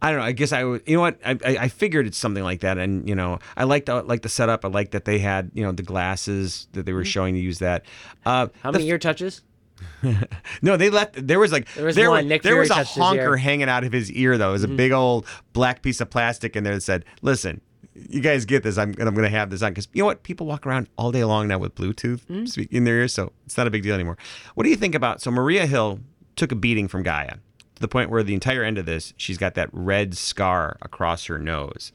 [0.02, 0.26] I don't know.
[0.26, 0.84] I guess I would.
[0.86, 1.20] You know what?
[1.26, 4.22] I, I, I figured it's something like that, and you know, I liked the, like
[4.22, 4.64] the setup.
[4.64, 7.60] I liked that they had you know the glasses that they were showing to use
[7.60, 7.84] that.
[8.26, 8.60] Uh, Mm-hmm.
[8.62, 9.42] How the many ear touches?
[10.62, 11.16] No, they left.
[11.28, 13.32] there was like There was there, one, were- there was a honker.
[13.32, 13.42] Mm-hmm.
[13.44, 14.50] hanging out of his ear though.
[14.50, 17.62] It was a big old black piece of plastic in there that said, "Listen,
[17.94, 18.78] you guys get this.
[18.78, 20.24] I'm I'm going to have this on because you know what?
[20.24, 22.76] People walk around all day long now with Bluetooth Mm-hmm.
[22.76, 24.18] in their ears, so it's not a big deal anymore.
[24.56, 25.22] What do you think about?
[25.22, 26.00] So Maria Hill
[26.36, 27.36] took a beating from Gaia
[27.78, 31.26] to the point where the entire end of this, she's got that red scar across
[31.26, 31.92] her nose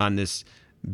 [0.00, 0.46] on this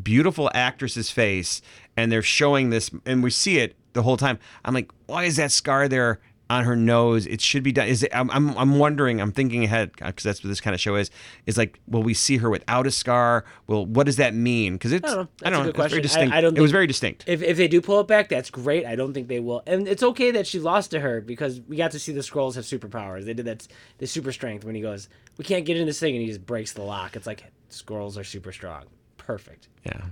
[0.02, 1.62] beautiful actress's face,
[1.96, 4.40] and they're showing this, and we see it the whole time.
[4.64, 6.18] I'm like, why is that scar there
[6.52, 7.26] on her nose?
[7.26, 7.88] It should be done.
[7.88, 8.10] Is it?
[8.14, 9.20] I'm, I'm, I'm wondering.
[9.20, 11.10] I'm thinking ahead because that's what this kind of show is.
[11.46, 13.44] Is like, will we see her without a scar?
[13.66, 14.74] Well, what does that mean?
[14.74, 15.28] Because it's, I don't know.
[15.38, 15.64] That's a don't know.
[15.72, 15.98] good very question.
[15.98, 16.34] I- distinct.
[16.34, 17.24] I don't it was very distinct.
[17.26, 18.84] If, if they do pull it back, that's great.
[18.86, 19.62] I don't think they will.
[19.66, 22.54] And it's okay that she lost to her because we got to see the Skrulls
[22.54, 23.24] have superpowers.
[23.24, 23.66] They did that
[23.98, 26.44] the super strength when he goes, We can't get in this thing and he just
[26.46, 27.16] breaks the lock.
[27.16, 28.84] It's like Skrulls are super strong.
[29.16, 29.68] Perfect.
[29.84, 30.02] Yeah.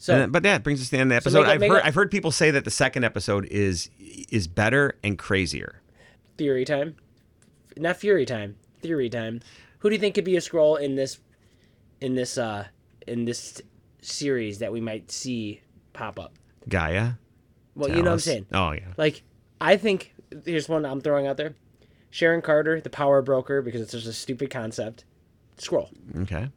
[0.00, 1.40] So And- but yeah, it brings us to the end of the episode.
[1.42, 3.90] it- I've heard it- I've heard people say that the second episode is
[4.30, 5.82] is better and crazier.
[6.36, 6.94] theory time.
[7.76, 8.56] Not fury time.
[8.80, 9.40] Theory time.
[9.80, 11.18] Who do you think could be a Skrull in this
[12.00, 12.66] in this uh
[13.08, 13.60] in this
[14.02, 15.60] series that we might see
[15.92, 16.34] pop up?
[16.68, 17.12] Gaia.
[17.74, 18.46] Well, you know what I'm saying.
[18.52, 18.92] Oh yeah.
[18.96, 19.22] Like,
[19.60, 21.54] I think here's one I'm throwing out there:
[22.10, 25.04] Sharon Carter, the power broker, because it's just a stupid concept.
[25.58, 25.88] Skrull,
[26.22, 26.50] Okay.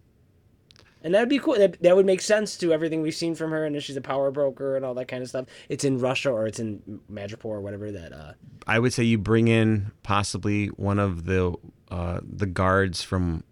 [1.04, 1.56] And that'd be cool.
[1.56, 4.32] That, that would make sense to everything we've seen from her, and she's a power
[4.32, 5.46] broker and all that kind of stuff.
[5.70, 8.14] It's in Russia or it's in Madripoor or whatever that.
[8.14, 8.34] Uh,
[8.68, 11.56] I would say you bring in possibly one of the
[11.90, 13.44] uh, the guards from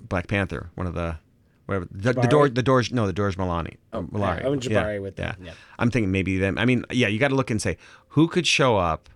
[0.00, 1.18] Black Panther, one of the
[1.66, 3.76] whatever the, the door the doors no the doors Milani.
[3.92, 4.44] Oh, Milari.
[4.44, 5.34] I'm Jabari with yeah.
[5.40, 5.52] yeah.
[5.78, 6.58] I'm thinking maybe them.
[6.58, 7.76] I mean, yeah, you got to look and say
[8.08, 9.08] who could show up.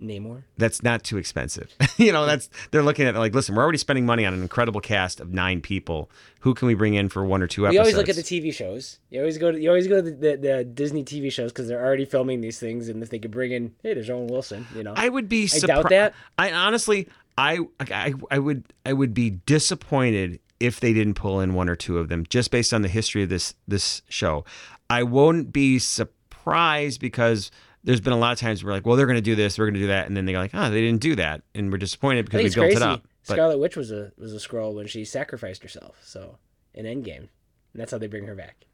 [0.00, 0.42] Namor.
[0.56, 1.74] That's not too expensive.
[1.96, 4.80] you know, that's they're looking at like, listen, we're already spending money on an incredible
[4.80, 6.10] cast of nine people.
[6.40, 7.74] Who can we bring in for one or two episodes?
[7.74, 9.00] You always look at the TV shows.
[9.10, 11.68] You always go to you always go to the, the, the Disney TV shows because
[11.68, 14.66] they're already filming these things, and if they could bring in, hey, there's Owen Wilson.
[14.74, 15.50] You know, I would be.
[15.52, 16.14] I doubt that.
[16.38, 21.54] I honestly, I, I, I would, I would be disappointed if they didn't pull in
[21.54, 24.44] one or two of them, just based on the history of this this show.
[24.90, 27.50] I won't be surprised because
[27.88, 29.64] there's been a lot of times we're like, well, they're going to do this, we're
[29.64, 31.72] going to do that, and then they go like, oh, they didn't do that, and
[31.72, 32.76] we're disappointed because we built crazy.
[32.76, 33.08] it up.
[33.26, 35.96] But Scarlet Witch was a was a Skrull when she sacrificed herself.
[36.02, 36.36] So
[36.74, 37.28] in Endgame, and
[37.72, 38.66] that's how they bring her back.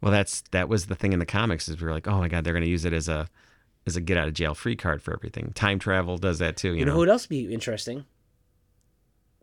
[0.00, 2.28] Well, that's that was the thing in the comics is we were like, oh my
[2.28, 3.28] god, they're going to use it as a
[3.84, 5.50] as a get out of jail free card for everything.
[5.56, 6.68] Time travel does that too.
[6.68, 6.94] You, You know know.
[6.94, 8.04] who would else be interesting?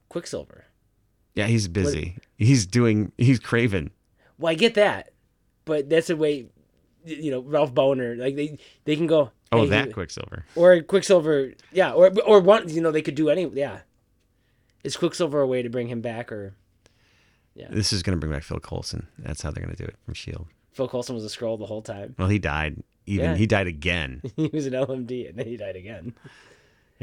[0.08, 0.64] Quicksilver.
[1.36, 2.16] yeah, he's busy.
[2.38, 3.12] He's doing.
[3.18, 3.89] He's Kraven.
[4.38, 5.12] Well, I get that,
[5.66, 6.45] but that's a way.
[7.06, 9.32] You know, Ralph Bohner, like they they can go.
[9.51, 10.45] Oh, that Quicksilver.
[10.56, 13.80] or Quicksilver, yeah, or or one, you know, they could do any, yeah.
[14.84, 16.56] Is Quicksilver a way to bring him back, or
[17.56, 17.68] Yeah.
[17.70, 19.08] This is going to bring back Phil Coulson.
[19.20, 20.47] That's how they're going to do it from Shield.
[20.72, 22.16] Phil Coulson was a Skrull the whole time?
[22.18, 22.82] Well, he died.
[23.06, 23.36] Even Yeah.
[23.36, 24.22] he died again.
[24.36, 26.16] he was an LMD and then he died again.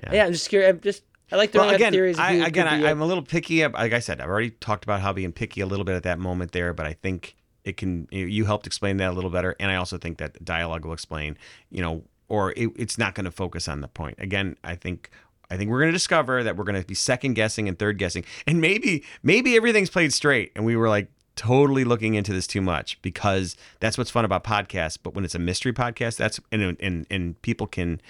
[0.02, 0.12] Yeah.
[0.14, 0.70] Yeah, I'm just curious.
[0.70, 2.18] I'm just I like throwing Well, again, out theories.
[2.18, 3.62] I, again, I, a- I'm a little picky.
[3.62, 6.02] Up like I said, I've already talked about how being picky a little bit at
[6.02, 8.08] that moment there, but I think it can.
[8.10, 11.36] You helped explain that a little better, and I also think that dialogue will explain.
[11.70, 14.16] You know, or it, it's not going to focus on the point.
[14.18, 15.10] Again, I think.
[15.52, 17.98] I think we're going to discover that we're going to be second guessing and third
[17.98, 22.46] guessing, and maybe maybe everything's played straight, and we were like totally looking into this
[22.46, 24.96] too much because that's what's fun about podcasts.
[25.02, 28.00] But when it's a mystery podcast, that's and and and people can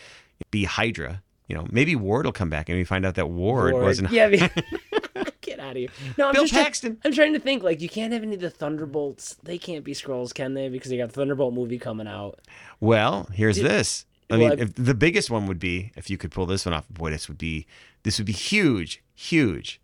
[0.50, 1.22] be Hydra.
[1.48, 3.84] You know, maybe Ward will come back and we find out that Ward, Ward.
[3.84, 4.50] wasn't Yeah, I mean-
[5.50, 5.88] get out of here.
[6.16, 6.98] No, I'm Bill just try- Paxton.
[7.04, 7.62] I'm trying to think.
[7.62, 9.36] Like, you can't have any of the Thunderbolts.
[9.42, 10.68] They can't be Skrulls, can they?
[10.68, 12.40] Because they got the Thunderbolt movie coming out.
[12.80, 14.06] Well, here's this.
[14.30, 16.88] I mean, the biggest one would be if you could pull this one off.
[16.88, 17.66] Boy, this would be
[18.04, 19.80] this would be huge, huge.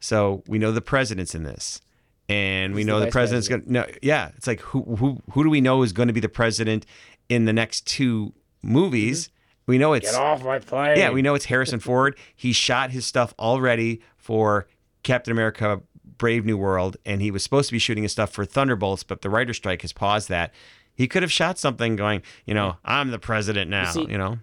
[0.00, 1.80] So we know the president's in this,
[2.28, 3.62] and we know the the, president's going.
[3.62, 6.20] to No, yeah, it's like who who who do we know is going to be
[6.20, 6.86] the president
[7.28, 9.26] in the next two movies?
[9.26, 9.32] Mm-hmm.
[9.72, 10.96] We know it's Get off my plane.
[10.96, 12.16] yeah, we know it's Harrison Ford.
[12.34, 14.66] He shot his stuff already for
[15.04, 15.80] Captain America
[16.18, 19.22] Brave New World, and he was supposed to be shooting his stuff for Thunderbolts, but
[19.22, 20.52] the writer strike has paused that.
[20.94, 24.40] He could have shot something going, you know, I'm the president now, see- you know?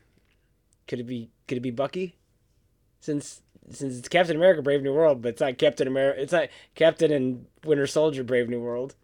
[0.87, 1.29] Could it be?
[1.47, 2.15] Could it be Bucky?
[2.99, 6.19] Since since it's Captain America Brave New World, but it's not Captain America.
[6.19, 8.95] It's not Captain and Winter Soldier Brave New World.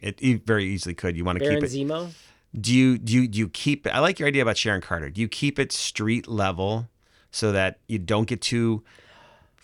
[0.00, 1.16] It, it very easily could.
[1.16, 1.72] You want to Baron keep it.
[1.72, 2.12] Zemo.
[2.60, 5.10] Do you do you, do you keep I like your idea about Sharon Carter.
[5.10, 6.88] Do you keep it street level
[7.32, 9.09] so that you don't get too What if it's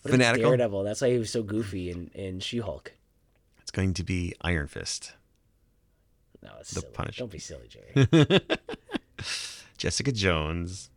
[0.07, 0.51] fanatical?
[0.51, 0.83] Daredevil.
[0.85, 2.93] That's why he was so goofy in, in She Hulk.
[3.61, 5.13] It's going to be Iron Fist.
[6.43, 6.93] No, it's The silly.
[6.93, 7.19] Punisher.
[7.21, 8.41] Don't be silly, Jerry.
[9.79, 10.91] Jessica Jones.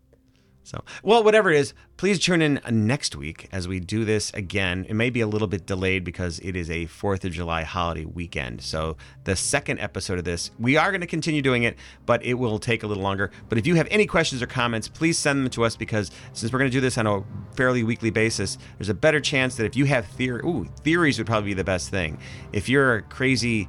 [0.70, 4.86] So, well, whatever it is, please tune in next week as we do this again.
[4.88, 8.06] It may be a little bit delayed because it is a 4th of July holiday
[8.06, 8.62] weekend.
[8.62, 12.36] So, the second episode of this, we are going to continue doing it, but it
[12.36, 13.32] will take a little longer.
[13.50, 16.54] But if you have any questions or comments, please send them to us because since
[16.54, 17.24] we're going to do this on a
[17.56, 21.26] fairly weekly basis, there's a better chance that if you have theory, ooh, theories would
[21.26, 22.20] probably be the best thing.
[22.54, 23.68] If you're a crazy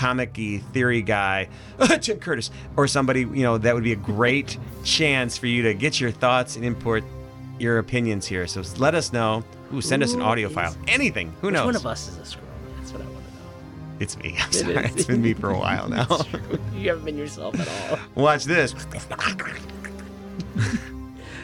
[0.00, 1.48] comic-y theory guy,
[1.78, 5.62] uh, Jim Curtis, or somebody, you know, that would be a great chance for you
[5.64, 7.04] to get your thoughts and import
[7.58, 8.46] your opinions here.
[8.46, 9.44] So let us know.
[9.74, 10.74] Ooh, send us an audio file.
[10.88, 11.32] Anything.
[11.42, 11.66] Who Which knows?
[11.66, 12.40] one of us is a Skrull?
[12.78, 13.96] That's what I want to know.
[14.00, 14.36] It's me.
[14.40, 14.74] I'm It sorry.
[14.86, 14.96] is.
[14.96, 16.06] It's been me for a while now.
[16.74, 17.98] You haven't been yourself at all.
[18.14, 18.74] Watch this.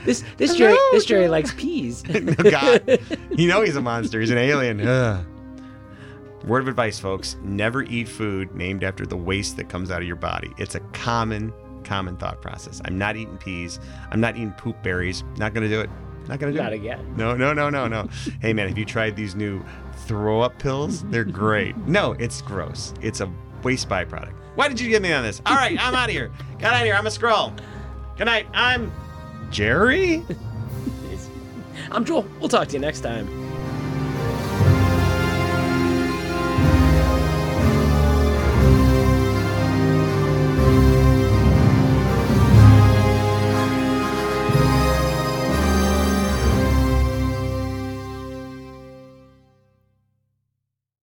[0.07, 2.05] This this Jerry this Jerry likes peas.
[2.09, 3.01] oh, God.
[3.37, 4.21] You know he's a monster.
[4.21, 4.81] He's an alien.
[4.81, 5.25] Ugh.
[6.47, 10.07] Word of advice, folks never eat food named after the waste that comes out of
[10.07, 10.53] your body.
[10.59, 12.81] It's a common, common thought process.
[12.85, 13.81] I'm not eating peas.
[14.13, 15.25] I'm not eating poop berries.
[15.39, 15.91] Not going to do it.
[16.29, 16.77] Not going to do Not it.
[16.77, 17.17] again.
[17.17, 18.09] No, no, no, no, no.
[18.41, 19.61] hey, man, have you tried these new
[20.07, 21.03] throw up pills?
[21.05, 21.77] They're great.
[21.79, 22.95] No, it's gross.
[23.01, 23.33] It's a
[23.65, 24.33] waste byproduct.
[24.55, 25.43] Why did you get me on this?
[25.47, 26.31] All right, I'm out of here.
[26.59, 26.95] Get out of here.
[26.95, 27.59] I'm a Skrull.
[28.17, 28.47] Good night.
[28.55, 28.93] I'm
[29.51, 30.25] Jerry.
[31.91, 32.27] I'm Joel.
[32.41, 33.46] We'll talk to you next time.